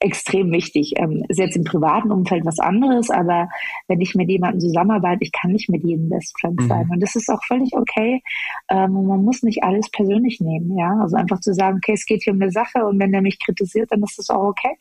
[0.00, 0.94] extrem wichtig.
[0.96, 3.48] Ähm, ist jetzt im privaten Umfeld was anderes, aber
[3.88, 6.68] wenn ich mit jemandem zusammenarbeite, ich kann nicht mit jedem Best Friend mhm.
[6.68, 6.88] sein.
[6.90, 8.22] Und das ist auch völlig okay.
[8.70, 10.98] Ähm, man muss nicht alles persönlich nehmen, ja.
[11.00, 13.38] Also einfach zu sagen, okay, es geht hier um eine Sache und wenn der mich
[13.40, 14.76] kritisiert, dann ist das auch okay.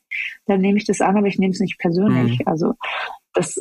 [0.46, 2.40] Dann nehme ich das an, aber ich nehme es nicht persönlich.
[2.40, 2.48] Mhm.
[2.48, 2.74] Also
[3.34, 3.60] das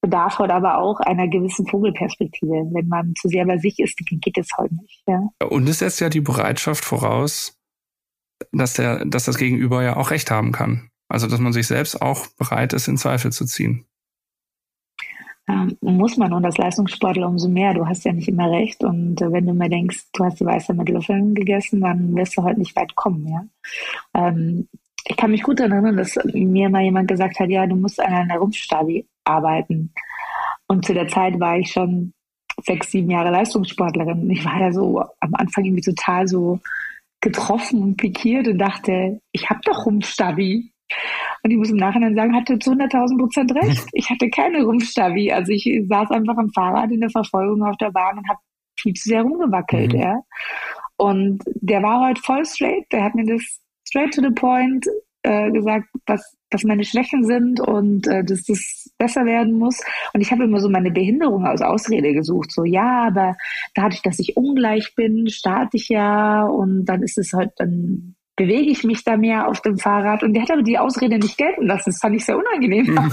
[0.00, 2.68] bedarf heute aber auch einer gewissen Vogelperspektive.
[2.72, 5.02] Wenn man zu sehr bei sich ist, dann geht es heute nicht.
[5.06, 5.28] Ja.
[5.48, 7.55] Und es setzt ja die Bereitschaft voraus,
[8.52, 10.90] dass der, dass das Gegenüber ja auch Recht haben kann.
[11.08, 13.86] Also dass man sich selbst auch bereit ist, in Zweifel zu ziehen.
[15.48, 17.72] Ähm, muss man und als Leistungssportler umso mehr.
[17.72, 20.44] Du hast ja nicht immer recht und äh, wenn du mir denkst, du hast die
[20.44, 23.28] Weiße mit Löffeln gegessen, dann wirst du heute nicht weit kommen.
[23.28, 23.44] Ja?
[24.14, 24.68] Ähm,
[25.08, 28.12] ich kann mich gut erinnern, dass mir mal jemand gesagt hat, ja, du musst an
[28.12, 29.92] einer Rumpfstabi arbeiten.
[30.66, 32.12] Und zu der Zeit war ich schon
[32.64, 34.28] sechs, sieben Jahre Leistungssportlerin.
[34.30, 36.58] Ich war ja so am Anfang irgendwie total so
[37.26, 40.72] getroffen und pikiert und dachte, ich habe doch Rumpfstabi.
[41.42, 43.84] Und ich muss im Nachhinein sagen, hatte zu 100.000 Prozent recht.
[43.94, 45.32] Ich hatte keine Rumpfstabi.
[45.32, 48.38] Also ich saß einfach am Fahrrad in der Verfolgung auf der Bahn und habe
[48.78, 49.92] viel zu sehr rumgewackelt.
[49.92, 49.98] Mhm.
[49.98, 50.20] Ja.
[50.98, 52.86] Und der war heute voll straight.
[52.92, 53.42] Der hat mir das
[53.88, 54.86] straight to the point
[55.22, 59.80] äh, gesagt, was, was meine Schwächen sind und äh, dass das besser werden muss.
[60.12, 62.52] Und ich habe immer so meine Behinderung als Ausrede gesucht.
[62.52, 63.36] So, ja, aber
[63.74, 68.70] dadurch, dass ich ungleich bin, starte ich ja und dann ist es halt, dann bewege
[68.70, 70.22] ich mich da mehr auf dem Fahrrad.
[70.22, 71.90] Und der hat aber die Ausrede nicht gelten lassen.
[71.90, 73.12] Das fand ich sehr unangenehm mhm.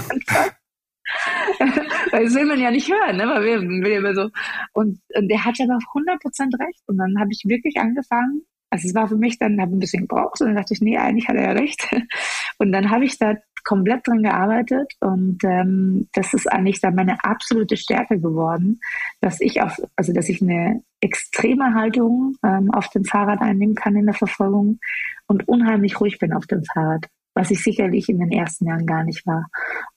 [2.10, 3.26] Weil das will man ja nicht hören, ne?
[3.26, 4.30] Weil wir, wir immer so.
[4.72, 6.82] Und, und der hat ja noch 100% recht.
[6.86, 8.42] Und dann habe ich wirklich angefangen,
[8.74, 10.98] also es war für mich dann, habe ein bisschen gebraucht und dann dachte ich, nee,
[10.98, 11.88] eigentlich hat er ja recht.
[12.58, 17.24] Und dann habe ich da komplett dran gearbeitet und ähm, das ist eigentlich dann meine
[17.24, 18.78] absolute Stärke geworden,
[19.20, 23.96] dass ich auf, also dass ich eine extreme Haltung ähm, auf dem Fahrrad einnehmen kann
[23.96, 24.78] in der Verfolgung
[25.26, 29.04] und unheimlich ruhig bin auf dem Fahrrad was ich sicherlich in den ersten Jahren gar
[29.04, 29.46] nicht war.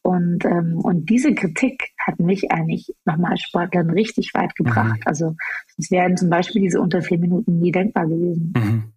[0.01, 4.99] Und, ähm, und diese Kritik hat mich eigentlich nochmal als Sportlerin richtig weit gebracht.
[4.99, 5.03] Mhm.
[5.05, 5.35] Also
[5.77, 8.53] es wären zum Beispiel diese unter vier Minuten nie denkbar gewesen.
[8.55, 8.93] Mhm.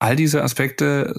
[0.00, 1.14] All diese Aspekte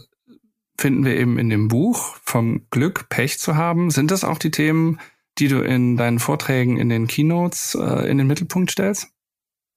[0.78, 3.92] finden wir eben in dem Buch vom Glück, Pech zu haben.
[3.92, 5.00] Sind das auch die Themen,
[5.38, 9.10] die du in deinen Vorträgen, in den Keynotes äh, in den Mittelpunkt stellst?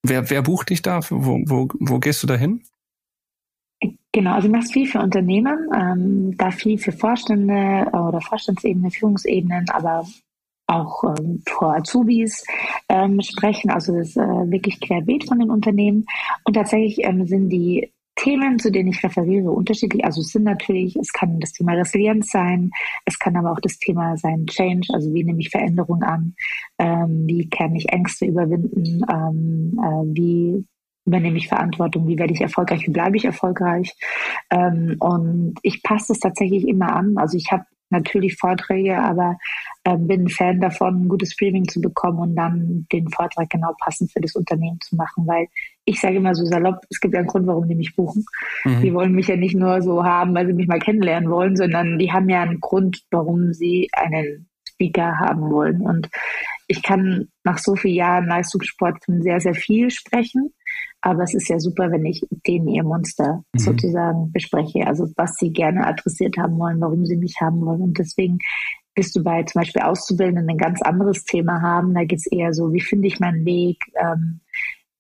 [0.03, 1.01] Wer, wer bucht dich da?
[1.11, 2.63] Wo, wo, wo gehst du da hin?
[4.15, 9.69] Genau, also ich mache viel für Unternehmen, ähm, da viel für Vorstände oder Vorstandsebene, Führungsebenen,
[9.71, 10.07] aber
[10.69, 12.47] auch ähm, vor Azubis
[12.89, 16.07] ähm, sprechen, also das ist äh, wirklich querbeet von den Unternehmen.
[16.45, 20.05] Und tatsächlich ähm, sind die Themen, zu denen ich referiere, unterschiedlich.
[20.05, 22.71] Also es sind natürlich, es kann das Thema Resilienz sein,
[23.07, 26.37] es kann aber auch das Thema sein Change, also wie nehme ich Veränderung an,
[26.79, 30.65] ähm, wie kann ich Ängste überwinden, ähm, äh, wie
[31.05, 33.95] übernehme ich Verantwortung, wie werde ich erfolgreich, wie bleibe ich erfolgreich.
[34.51, 37.17] Ähm, und ich passe es tatsächlich immer an.
[37.19, 39.39] Also ich habe natürlich Vorträge, aber
[39.85, 43.73] äh, bin ein Fan davon, ein gutes Streaming zu bekommen und dann den Vortrag genau
[43.79, 45.47] passend für das Unternehmen zu machen, weil
[45.85, 48.25] ich sage immer so salopp, es gibt ja einen Grund, warum die mich buchen.
[48.65, 48.81] Mhm.
[48.81, 51.99] Die wollen mich ja nicht nur so haben, weil sie mich mal kennenlernen wollen, sondern
[51.99, 55.83] die haben ja einen Grund, warum sie einen Speaker haben wollen.
[55.83, 56.09] Und
[56.67, 60.54] ich kann nach so vielen Jahren Leistungssport von sehr, sehr viel sprechen.
[61.07, 63.59] Aber es ist ja super, wenn ich den ihr Monster mhm.
[63.59, 64.87] sozusagen bespreche.
[64.87, 67.83] Also was sie gerne adressiert haben wollen, warum sie mich haben wollen.
[67.83, 68.39] Und deswegen
[68.95, 71.93] bist du bei zum Beispiel Auszubildenden ein ganz anderes Thema haben.
[71.93, 74.41] Da geht es eher so, wie finde ich meinen Weg, ähm,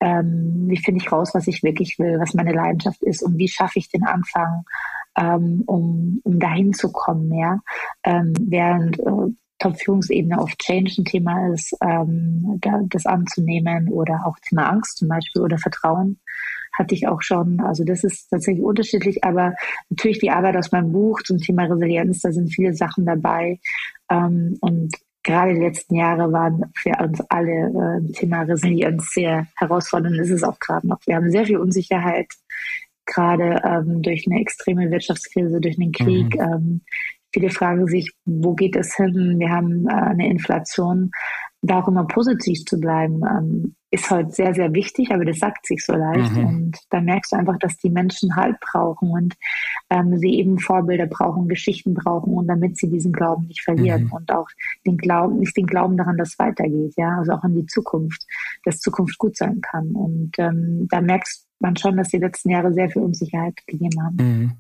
[0.01, 3.49] ähm, wie finde ich raus, was ich wirklich will, was meine Leidenschaft ist und wie
[3.49, 4.65] schaffe ich den Anfang,
[5.17, 7.61] ähm, um, um dahin zu kommen, ja.
[8.03, 9.33] Ähm, während äh,
[9.65, 15.09] Top-Führungsebene oft Change ein Thema ist, ähm, da, das anzunehmen oder auch Thema Angst zum
[15.09, 16.21] Beispiel oder Vertrauen
[16.77, 17.61] hatte ich auch schon.
[17.61, 19.55] Also das ist tatsächlich unterschiedlich, aber
[19.89, 23.61] natürlich die Arbeit aus meinem Buch zum Thema Resilienz, da sind viele Sachen dabei.
[24.11, 30.19] Ähm, und gerade die letzten Jahre waren für uns alle äh, Thema Resilienz sehr herausfordernd.
[30.19, 30.99] Ist es auch gerade noch.
[31.07, 32.27] Wir haben sehr viel Unsicherheit,
[33.07, 36.35] gerade ähm, durch eine extreme Wirtschaftskrise, durch den Krieg.
[36.35, 36.41] Mhm.
[36.41, 36.81] Ähm,
[37.35, 39.37] viele fragen sich, wo geht es hin?
[39.39, 41.11] Wir haben äh, eine Inflation.
[41.62, 45.66] Da auch immer positiv zu bleiben, ähm, ist heute sehr, sehr wichtig, aber das sagt
[45.66, 46.37] sich so leicht.
[46.37, 46.47] Mhm.
[46.47, 49.35] Und da merkst du einfach, dass die Menschen Halt brauchen und
[49.91, 54.12] ähm, sie eben Vorbilder brauchen, Geschichten brauchen und damit sie diesen Glauben nicht verlieren mhm.
[54.12, 54.47] und auch
[54.87, 58.22] den Glauben, nicht den Glauben daran, dass es weitergeht, ja, also auch in die Zukunft,
[58.64, 59.93] dass Zukunft gut sein kann.
[59.93, 64.16] Und ähm, da merkst man schon, dass die letzten Jahre sehr viel Unsicherheit gegeben haben.
[64.16, 64.53] Mhm.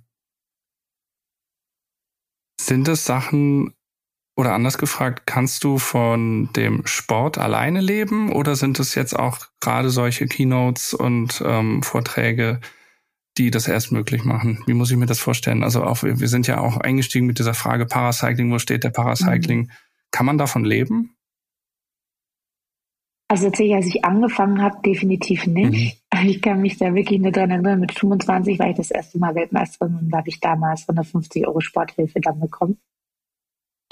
[2.64, 3.74] Sind es Sachen,
[4.36, 9.38] oder anders gefragt, kannst du von dem Sport alleine leben oder sind es jetzt auch
[9.60, 12.60] gerade solche Keynotes und ähm, Vorträge,
[13.36, 14.62] die das erst möglich machen?
[14.66, 15.62] Wie muss ich mir das vorstellen?
[15.62, 19.60] Also auch wir sind ja auch eingestiegen mit dieser Frage Paracycling, wo steht der Paracycling?
[19.60, 19.70] Mhm.
[20.10, 21.14] Kann man davon leben?
[23.28, 26.02] Also tatsächlich, als ich angefangen habe, definitiv nicht.
[26.12, 26.28] Mhm.
[26.28, 29.34] Ich kann mich da wirklich nur dran erinnern, mit 25 war ich das erste Mal
[29.34, 32.78] Weltmeisterin und da habe ich damals 150 Euro Sporthilfe dann bekommen.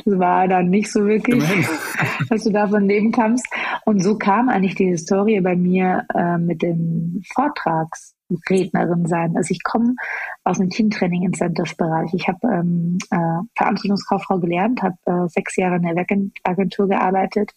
[0.04, 1.42] Das war dann nicht so wirklich,
[2.28, 3.46] dass du davon leben kannst.
[3.84, 7.22] Und so kam eigentlich die Historie bei mir äh, mit den
[8.36, 9.36] Vortragsrednerin sein.
[9.36, 9.94] Also ich komme
[10.44, 12.12] aus dem Teamtraining Incentive-Bereich.
[12.14, 17.52] Ich habe ähm, äh, Veranstaltungskauffrau gelernt, habe äh, sechs Jahre in der Werkagentur gearbeitet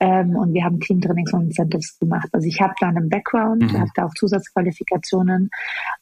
[0.00, 2.28] ähm, und wir haben Teamtrainings und Incentives gemacht.
[2.32, 3.80] Also ich habe da einen Background, mhm.
[3.80, 5.50] habe da auch Zusatzqualifikationen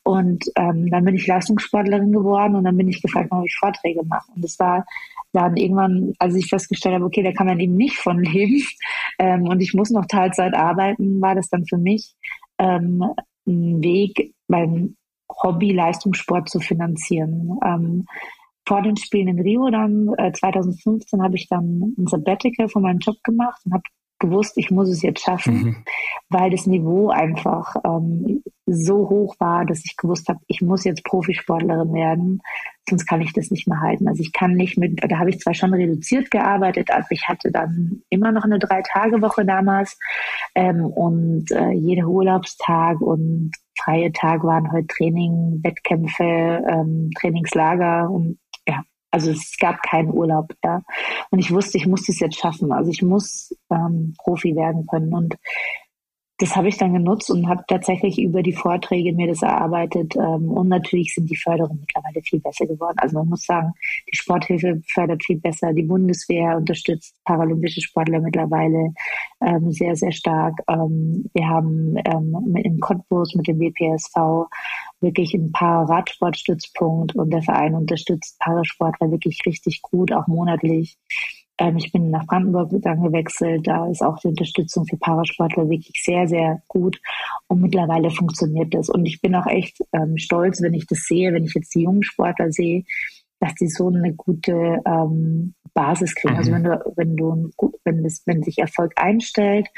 [0.03, 4.03] und ähm, dann bin ich Leistungssportlerin geworden und dann bin ich gefragt, ob ich Vorträge
[4.05, 4.31] mache.
[4.35, 4.85] Und das war
[5.33, 8.63] dann irgendwann, als ich festgestellt habe, okay, da kann man eben nicht von leben
[9.19, 12.15] ähm, und ich muss noch Teilzeit arbeiten, war das dann für mich
[12.59, 13.05] ähm,
[13.47, 14.97] ein Weg, mein
[15.43, 17.59] Hobby Leistungssport zu finanzieren.
[17.65, 18.07] Ähm,
[18.67, 22.99] vor den Spielen in Rio dann, äh, 2015, habe ich dann ein Sabbatical von meinem
[22.99, 23.83] Job gemacht und habe
[24.25, 25.77] gewusst, ich muss es jetzt schaffen, mhm.
[26.29, 31.05] weil das Niveau einfach ähm, so hoch war, dass ich gewusst habe, ich muss jetzt
[31.05, 32.41] Profisportlerin werden,
[32.89, 34.09] sonst kann ich das nicht mehr halten.
[34.09, 37.51] Also ich kann nicht mit, da habe ich zwar schon reduziert gearbeitet, aber ich hatte
[37.51, 39.99] dann immer noch eine Drei-Tage-Woche damals
[40.55, 48.39] ähm, und äh, jeder Urlaubstag und freie Tag waren heute Training, Wettkämpfe, ähm, Trainingslager und
[49.15, 50.83] also es gab keinen Urlaub, ja.
[51.31, 52.73] Und ich wusste, ich muss das jetzt schaffen.
[52.73, 55.15] Also ich muss ähm, Profi werden können.
[55.15, 55.37] Und
[56.39, 60.17] das habe ich dann genutzt und habe tatsächlich über die Vorträge mir das erarbeitet.
[60.17, 62.97] Ähm, und natürlich sind die Förderungen mittlerweile viel besser geworden.
[62.99, 63.73] Also man muss sagen,
[64.13, 65.73] die Sporthilfe fördert viel besser.
[65.73, 68.93] Die Bundeswehr unterstützt paralympische Sportler mittlerweile
[69.41, 70.55] ähm, sehr, sehr stark.
[70.69, 74.51] Ähm, wir haben ähm, in Cottbus mit dem WPSV
[75.05, 80.99] wirklich ein Para-Radsportstützpunkt und der Verein unterstützt Parasportler wirklich richtig gut, auch monatlich.
[81.59, 83.67] Ähm, ich bin nach Brandenburg dann gewechselt.
[83.67, 87.01] Da ist auch die Unterstützung für Parasportler wirklich sehr, sehr gut.
[87.47, 88.89] Und mittlerweile funktioniert das.
[88.89, 91.83] Und ich bin auch echt ähm, stolz, wenn ich das sehe, wenn ich jetzt die
[91.83, 92.85] jungen Sportler sehe,
[93.39, 96.37] dass die so eine gute ähm, Basis kriegen.
[96.37, 96.67] Also mhm.
[96.67, 99.69] Also wenn du, wenn du, wenn das, wenn sich Erfolg einstellt,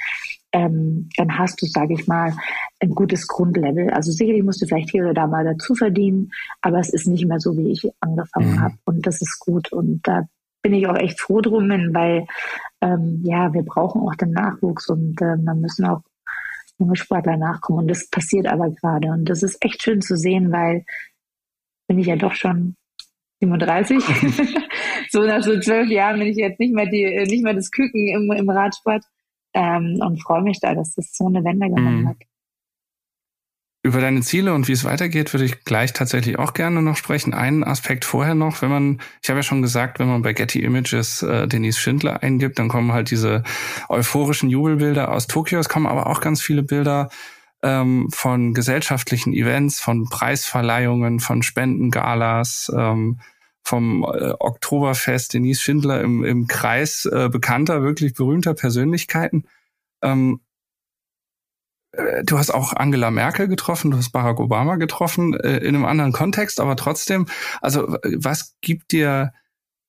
[0.53, 2.35] ähm, dann hast du, sage ich mal,
[2.81, 3.91] ein gutes Grundlevel.
[3.91, 6.31] Also sicherlich musst du vielleicht hier oder da mal dazu verdienen,
[6.63, 8.61] aber es ist nicht mehr so, wie ich angefangen mhm.
[8.61, 8.75] habe.
[8.85, 9.73] Und das ist gut.
[9.73, 10.27] Und da
[10.63, 12.27] bin ich auch echt froh drum, weil
[12.81, 16.03] ähm, ja, wir brauchen auch den Nachwuchs und äh, da müssen auch
[16.79, 17.81] junge Sportler nachkommen.
[17.81, 19.09] Und das passiert aber gerade.
[19.09, 20.85] Und das ist echt schön zu sehen, weil
[21.89, 22.77] bin ich ja doch schon
[23.41, 24.03] 37.
[25.11, 28.09] so nach so zwölf Jahren bin ich jetzt nicht mehr die, nicht mehr das Küken
[28.09, 29.05] im, im Radsport
[29.57, 32.09] ähm, und freue mich da, dass das so eine Wende genommen mhm.
[32.09, 32.17] hat.
[33.83, 37.33] Über deine Ziele und wie es weitergeht, würde ich gleich tatsächlich auch gerne noch sprechen.
[37.33, 40.61] Einen Aspekt vorher noch, wenn man, ich habe ja schon gesagt, wenn man bei Getty
[40.61, 43.45] Images äh, Denise Schindler eingibt, dann kommen halt diese
[43.89, 45.61] euphorischen Jubelbilder aus Tokio.
[45.61, 47.09] Es kommen aber auch ganz viele Bilder
[47.63, 53.21] ähm, von gesellschaftlichen Events, von Preisverleihungen, von Spendengalas, ähm,
[53.67, 59.45] vom äh, Oktoberfest, Denise Schindler im, im Kreis äh, bekannter, wirklich berühmter Persönlichkeiten.
[60.03, 60.41] Ähm,
[61.91, 65.85] äh, du hast auch Angela Merkel getroffen, du hast Barack Obama getroffen, äh, in einem
[65.85, 67.27] anderen Kontext, aber trotzdem,
[67.61, 69.33] also was gibt dir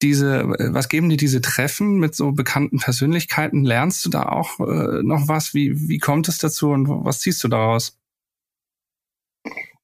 [0.02, 3.64] diese, was geben dir diese Treffen mit so bekannten Persönlichkeiten?
[3.64, 5.54] Lernst du da auch äh, noch was?
[5.54, 7.96] Wie, wie kommt es dazu und was ziehst du daraus?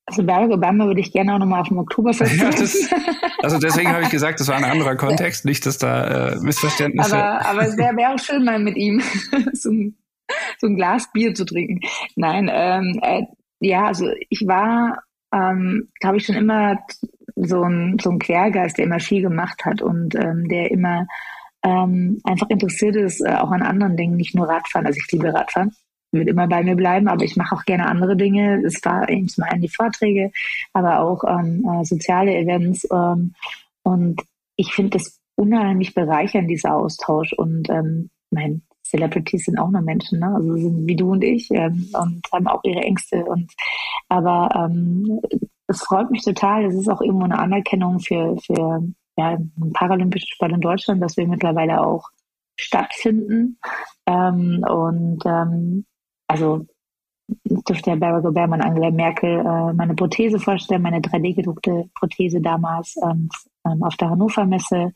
[0.06, 2.89] Also Barack Obama würde ich gerne auch nochmal auf dem Oktoberfest ja, das,
[3.41, 7.16] Also deswegen habe ich gesagt, das war ein anderer Kontext, nicht, dass da äh, Missverständnisse.
[7.16, 9.01] Aber, aber es wäre wär auch schön, mal mit ihm
[9.54, 9.97] so, ein,
[10.60, 11.80] so ein Glas Bier zu trinken.
[12.16, 13.24] Nein, ähm, äh,
[13.60, 16.80] ja, also ich war, ähm, glaube ich, schon immer
[17.36, 21.08] so ein, so ein Quergeist, der immer viel gemacht hat und ähm, der immer
[21.64, 24.86] ähm, einfach interessiert ist, äh, auch an anderen Dingen, nicht nur Radfahren.
[24.86, 25.72] Also ich liebe Radfahren,
[26.14, 28.61] wird immer bei mir bleiben, aber ich mache auch gerne andere Dinge.
[28.66, 30.32] Es war eben zum einen die Vorträge,
[30.74, 32.88] aber auch ähm, äh, soziale Events.
[32.91, 33.34] Ähm,
[33.84, 34.22] und
[34.55, 37.34] ich finde das unheimlich bereichernd, dieser Austausch.
[37.34, 40.34] Und ähm, mein Celebrities sind auch nur Menschen, ne?
[40.36, 43.26] also sind wie du und ich ähm, und haben auch ihre Ängste.
[43.26, 43.51] Und
[44.09, 45.20] aber ähm,
[45.68, 46.66] es freut mich total.
[46.66, 48.84] Es ist auch irgendwo eine Anerkennung für, für
[49.18, 52.09] ja, den paralympischen Sport in Deutschland, dass wir mittlerweile auch
[52.55, 53.57] stattfinden.
[54.05, 55.86] Ähm, und ähm,
[56.28, 56.65] also
[57.45, 62.95] durfte ja Barack Obama und Angela Merkel äh, meine Prothese vorstellen, meine 3D-gedruckte Prothese damals
[63.03, 63.30] ähm,
[63.65, 64.91] ähm, auf der Hannover Messe.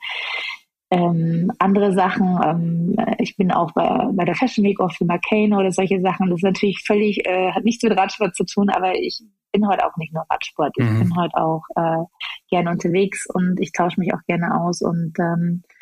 [0.89, 5.71] Ähm, andere Sachen, ähm, ich bin auch bei, bei der Fashion Week of McCain oder
[5.71, 6.30] solche Sachen.
[6.30, 9.21] Das ist natürlich völlig, äh, hat nichts mit Radsport zu tun, aber ich
[9.51, 10.73] bin heute auch nicht nur Radsport.
[10.78, 10.99] Ich mhm.
[10.99, 12.03] bin heute auch äh,
[12.49, 15.76] gerne unterwegs und ich tausche mich auch gerne aus und ähm, äh,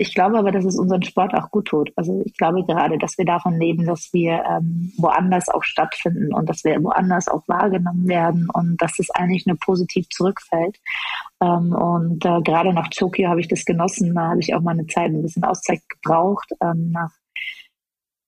[0.00, 1.92] ich glaube aber, dass es unseren Sport auch gut tut.
[1.96, 6.48] Also ich glaube gerade, dass wir davon leben, dass wir ähm, woanders auch stattfinden und
[6.48, 10.78] dass wir woanders auch wahrgenommen werden und dass es eigentlich nur positiv zurückfällt.
[11.40, 14.14] Ähm, und äh, gerade nach Tokio habe ich das genossen.
[14.14, 17.12] Da habe ich auch mal eine Zeit ein bisschen Auszeit gebraucht ähm, nach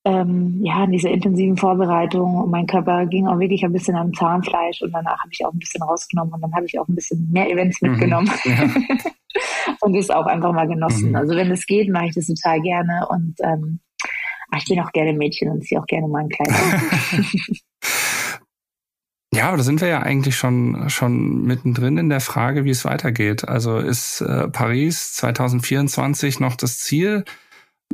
[0.05, 4.15] ähm, ja, in dieser intensiven Vorbereitung und mein Körper ging auch wirklich ein bisschen am
[4.15, 6.95] Zahnfleisch und danach habe ich auch ein bisschen rausgenommen und dann habe ich auch ein
[6.95, 7.91] bisschen mehr Events mhm.
[7.91, 8.63] mitgenommen mhm, ja.
[9.81, 11.11] und das auch einfach mal genossen.
[11.11, 11.17] Mhm.
[11.17, 13.81] Also wenn es geht, mache ich das total gerne und ähm,
[14.57, 16.51] ich bin auch gerne Mädchen und ziehe auch gerne mal ein Kleid
[19.33, 22.85] Ja, aber da sind wir ja eigentlich schon, schon mittendrin in der Frage, wie es
[22.85, 23.47] weitergeht.
[23.47, 27.25] Also ist äh, Paris 2024 noch das Ziel?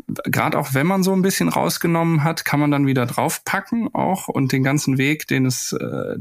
[0.06, 4.28] Gerade auch wenn man so ein bisschen rausgenommen hat, kann man dann wieder draufpacken auch
[4.28, 6.16] und den ganzen Weg, den es, äh,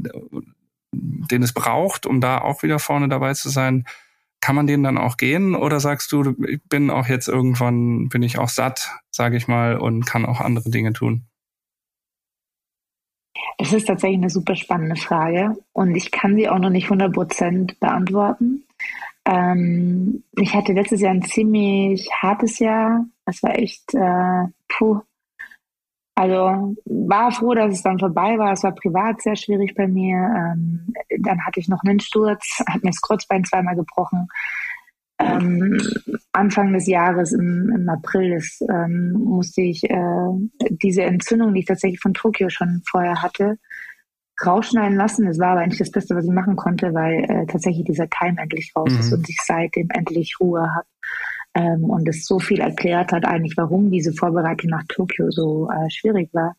[0.92, 3.84] den es braucht, um da auch wieder vorne dabei zu sein,
[4.40, 5.54] kann man den dann auch gehen?
[5.54, 9.76] Oder sagst du, ich bin auch jetzt irgendwann, bin ich auch satt, sage ich mal,
[9.76, 11.24] und kann auch andere Dinge tun?
[13.58, 17.12] Das ist tatsächlich eine super spannende Frage und ich kann sie auch noch nicht 100
[17.12, 18.64] Prozent beantworten.
[19.24, 23.04] Ähm, ich hatte letztes Jahr ein ziemlich hartes Jahr.
[23.26, 25.00] Das war echt, äh, puh.
[26.14, 28.52] Also war froh, dass es dann vorbei war.
[28.52, 30.16] Es war privat sehr schwierig bei mir.
[30.16, 34.26] Ähm, dann hatte ich noch einen Sturz, hat mir das Kreuzbein zweimal gebrochen.
[35.18, 35.78] Ähm,
[36.32, 40.30] Anfang des Jahres, im, im April, ist, ähm, musste ich äh,
[40.70, 43.58] diese Entzündung, die ich tatsächlich von Tokio schon vorher hatte,
[44.44, 45.26] rausschneiden lassen.
[45.26, 48.36] Das war aber eigentlich das Beste, was ich machen konnte, weil äh, tatsächlich dieser Keim
[48.38, 49.00] endlich raus mhm.
[49.00, 50.86] ist und ich seitdem endlich Ruhe habe.
[51.56, 55.88] Ähm, und es so viel erklärt hat eigentlich, warum diese Vorbereitung nach Tokio so äh,
[55.88, 56.54] schwierig war,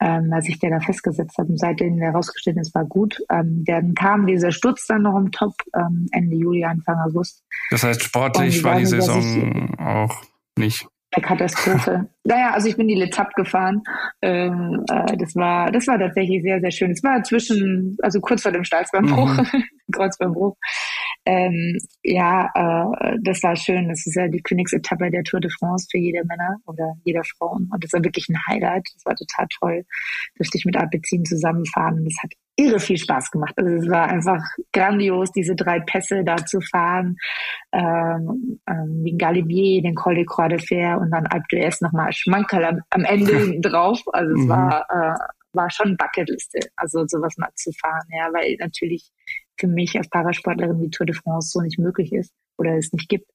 [0.00, 1.50] ähm, als ich der da festgesetzt habe.
[1.50, 3.18] Und seitdem herausgestellt ist, war gut.
[3.30, 7.44] Ähm, dann kam dieser Sturz dann noch im Top ähm, Ende Juli, Anfang August.
[7.70, 10.22] Das heißt, sportlich war die Saison ich, auch
[10.56, 12.08] nicht eine Katastrophe.
[12.24, 13.82] naja, also ich bin die Letap gefahren.
[14.22, 16.90] Ähm, äh, das war, das war tatsächlich sehr, sehr schön.
[16.90, 19.64] Es war zwischen, also kurz vor dem Staatsbeinbruch, mhm.
[19.92, 20.56] Kreuzbeinbruch.
[21.24, 23.88] Ähm, ja, äh, das war schön.
[23.88, 27.68] Das ist ja die Königsetappe der Tour de France für jede Männer oder jeder Frauen.
[27.72, 28.88] Und das war wirklich ein Highlight.
[28.94, 29.84] Das war total toll.
[30.36, 32.04] Durfte ich mit Alpecin zusammenfahren.
[32.04, 33.54] Das hat irre viel Spaß gemacht.
[33.56, 34.42] Also es war einfach
[34.72, 37.16] grandios, diese drei Pässe da zu fahren.
[37.72, 42.12] Ähm, ähm, den Galibier, den Col de Croix de Fer und dann Alpe d'Huez nochmal
[42.12, 44.00] Schmankerl am, am Ende drauf.
[44.12, 44.48] Also es mhm.
[44.48, 45.18] war, äh,
[45.52, 49.10] war schon Bucketliste, also sowas mal zu fahren, ja, weil natürlich
[49.58, 53.08] für mich als Parasportlerin die Tour de France so nicht möglich ist oder es nicht
[53.08, 53.30] gibt.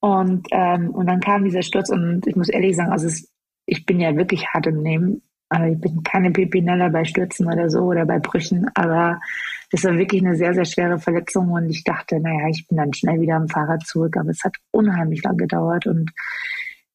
[0.00, 3.30] Und, ähm, und dann kam dieser Sturz und ich muss ehrlich sagen, also es,
[3.66, 5.22] ich bin ja wirklich hart im Nehmen.
[5.48, 9.20] Also ich bin keine Pipinella bei Stürzen oder so oder bei Brüchen, aber
[9.70, 12.92] das war wirklich eine sehr, sehr schwere Verletzung und ich dachte, naja, ich bin dann
[12.92, 16.10] schnell wieder am Fahrrad zurück, aber es hat unheimlich lang gedauert und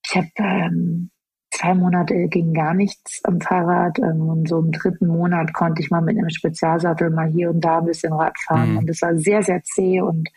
[0.06, 1.12] ich habe ähm,
[1.52, 5.92] zwei Monate ging gar nichts am Fahrrad ähm, und so im dritten Monat konnte ich
[5.92, 8.78] mal mit einem Spezialsattel mal hier und da ein bisschen Rad fahren mhm.
[8.80, 10.30] und das war sehr, sehr zäh und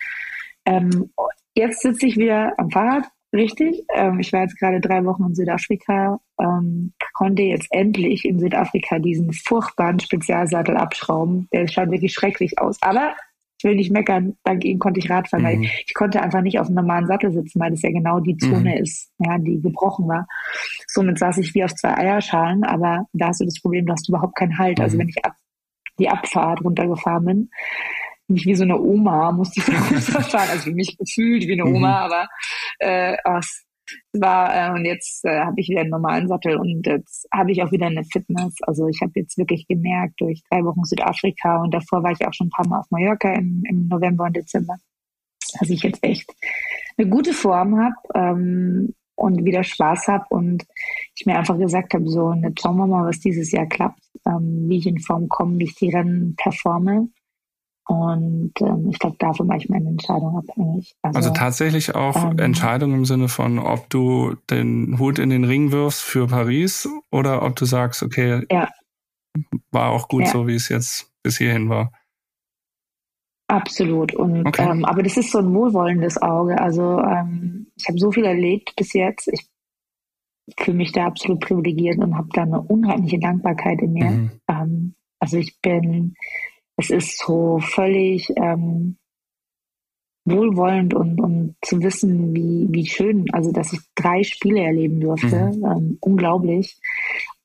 [0.67, 1.11] Ähm,
[1.55, 3.85] jetzt sitze ich wieder am Fahrrad, richtig.
[3.95, 8.99] Ähm, ich war jetzt gerade drei Wochen in Südafrika, ähm, konnte jetzt endlich in Südafrika
[8.99, 11.49] diesen furchtbaren Spezialsattel abschrauben.
[11.53, 12.79] Der schaut wirklich schrecklich aus.
[12.81, 13.15] Aber
[13.59, 15.48] ich will nicht meckern, dank ihm konnte ich Radfahren, mhm.
[15.48, 18.36] weil ich, konnte einfach nicht auf einem normalen Sattel sitzen, weil das ja genau die
[18.36, 18.82] Zone mhm.
[18.82, 20.26] ist, ja, die gebrochen war.
[20.88, 24.09] Somit saß ich wie auf zwei Eierschalen, aber da hast du das Problem, du hast
[24.09, 24.80] überhaupt keinen Halt.
[24.80, 24.98] Also mhm.
[24.98, 25.34] Also wenn ich ab,
[25.98, 27.50] die Abfahrt runtergefahren bin,
[28.28, 32.12] mich wie so eine Oma musste ich runterfahren, also mich gefühlt wie eine Oma, mhm.
[32.12, 32.28] aber
[32.78, 33.64] äh, oh, es
[34.12, 37.62] war äh, und jetzt äh, habe ich wieder einen normalen Sattel und jetzt habe ich
[37.62, 38.55] auch wieder eine Fitness.
[38.62, 42.32] Also ich habe jetzt wirklich gemerkt durch drei Wochen Südafrika und davor war ich auch
[42.32, 44.76] schon ein paar Mal auf Mallorca im, im November und Dezember,
[45.59, 46.30] dass ich jetzt echt
[46.97, 50.64] eine gute Form habe ähm, und wieder Spaß habe und
[51.14, 54.68] ich mir einfach gesagt habe, so, jetzt schauen wir mal, was dieses Jahr klappt, ähm,
[54.68, 57.09] wie ich in Form komme, wie ich die Rennen performe.
[57.87, 60.95] Und ähm, ich glaube, davon mache ich meine Entscheidung abhängig.
[61.03, 65.45] Also, also tatsächlich auch ähm, Entscheidung im Sinne von, ob du den Hut in den
[65.45, 68.70] Ring wirfst für Paris oder ob du sagst, okay, ja.
[69.70, 70.28] war auch gut ja.
[70.28, 71.93] so, wie es jetzt bis hierhin war.
[73.49, 74.14] Absolut.
[74.14, 74.66] Und okay.
[74.70, 76.59] ähm, aber das ist so ein wohlwollendes Auge.
[76.59, 79.28] Also ähm, ich habe so viel erlebt bis jetzt.
[79.28, 79.47] Ich
[80.59, 84.11] fühle mich da absolut privilegiert und habe da eine unheimliche Dankbarkeit in mir.
[84.11, 84.30] Mhm.
[84.49, 86.14] Ähm, also ich bin
[86.77, 88.97] es ist so völlig ähm,
[90.25, 95.53] wohlwollend und, und zu wissen, wie, wie schön, also dass ich drei Spiele erleben durfte.
[95.55, 95.64] Mhm.
[95.64, 96.79] Ähm, unglaublich.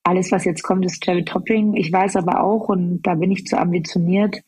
[0.04, 1.76] Alles, was jetzt kommt, ist Cherry Topping.
[1.76, 4.42] Ich weiß aber auch, und da bin ich zu ambitioniert,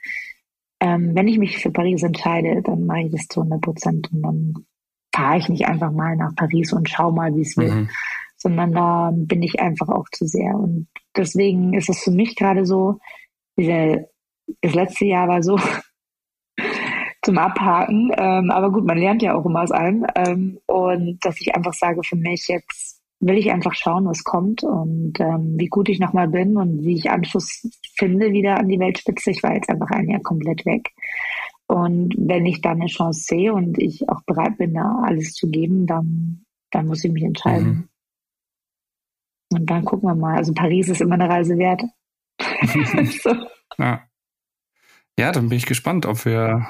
[0.79, 4.21] ähm, wenn ich mich für Paris entscheide, dann mache ich das zu 100 Prozent und
[4.23, 4.53] dann
[5.13, 7.61] fahre ich nicht einfach mal nach Paris und schau mal, wie es mhm.
[7.61, 7.89] wird,
[8.37, 10.55] sondern da bin ich einfach auch zu sehr.
[10.55, 12.97] Und deswegen ist es für mich gerade so,
[13.57, 14.09] diese
[14.61, 15.57] das letzte Jahr war so
[17.23, 18.11] zum Abhaken.
[18.17, 20.05] Ähm, aber gut, man lernt ja auch immer aus allem.
[20.15, 24.63] Ähm, und dass ich einfach sage, für mich jetzt will ich einfach schauen, was kommt
[24.63, 28.79] und ähm, wie gut ich nochmal bin und wie ich Anschluss finde wieder an die
[28.79, 29.29] Weltspitze.
[29.29, 30.89] Ich war jetzt einfach ein Jahr komplett weg.
[31.67, 35.49] Und wenn ich dann eine Chance sehe und ich auch bereit bin, da alles zu
[35.49, 37.67] geben, dann, dann muss ich mich entscheiden.
[37.67, 37.87] Mhm.
[39.53, 40.37] Und dann gucken wir mal.
[40.37, 41.83] Also Paris ist immer eine Reise wert.
[43.23, 43.35] so.
[43.77, 44.01] Ja.
[45.21, 46.65] Ja, dann bin ich gespannt, ob wir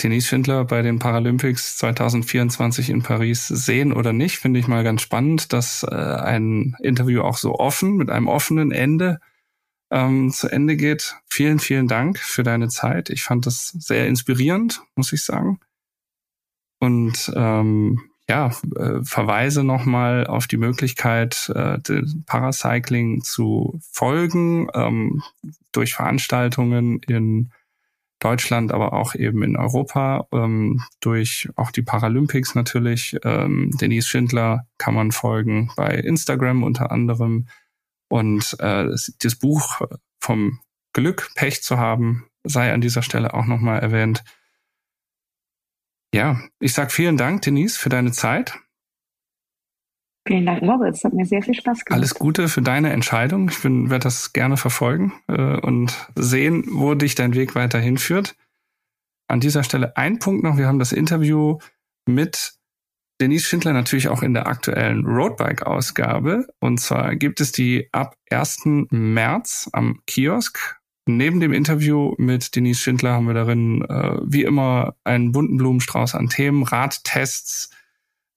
[0.00, 4.38] Denise Schindler bei den Paralympics 2024 in Paris sehen oder nicht.
[4.38, 8.70] Finde ich mal ganz spannend, dass äh, ein Interview auch so offen, mit einem offenen
[8.70, 9.18] Ende
[9.90, 11.16] ähm, zu Ende geht.
[11.28, 13.10] Vielen, vielen Dank für deine Zeit.
[13.10, 15.58] Ich fand das sehr inspirierend, muss ich sagen.
[16.78, 21.80] Und ähm, ja, äh, verweise nochmal auf die Möglichkeit, äh,
[22.26, 25.24] Paracycling zu folgen ähm,
[25.72, 27.50] durch Veranstaltungen in
[28.20, 33.16] Deutschland, aber auch eben in Europa, ähm, durch auch die Paralympics natürlich.
[33.24, 37.48] Ähm, Denise Schindler kann man folgen bei Instagram unter anderem.
[38.08, 39.80] Und äh, das, das Buch
[40.20, 40.60] vom
[40.92, 44.22] Glück, Pech zu haben, sei an dieser Stelle auch nochmal erwähnt.
[46.14, 48.58] Ja, ich sag vielen Dank, Denise, für deine Zeit.
[50.26, 51.02] Vielen Dank, Moritz.
[51.02, 51.98] Hat mir sehr viel Spaß gemacht.
[51.98, 53.48] Alles Gute für deine Entscheidung.
[53.48, 58.36] Ich werde das gerne verfolgen äh, und sehen, wo dich dein Weg weiterhin führt.
[59.28, 60.58] An dieser Stelle ein Punkt noch.
[60.58, 61.58] Wir haben das Interview
[62.06, 62.54] mit
[63.20, 66.46] Denise Schindler natürlich auch in der aktuellen Roadbike-Ausgabe.
[66.58, 68.88] Und zwar gibt es die ab 1.
[68.90, 70.80] März am Kiosk.
[71.06, 76.14] Neben dem Interview mit Denise Schindler haben wir darin äh, wie immer einen bunten Blumenstrauß
[76.14, 77.70] an Themen, Radtests,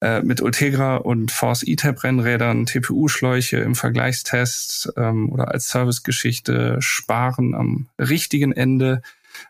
[0.03, 7.55] äh, mit Ultegra und Force E-Type Rennrädern, TPU-Schläuche im Vergleichstest ähm, oder als Servicegeschichte sparen
[7.55, 9.01] am richtigen Ende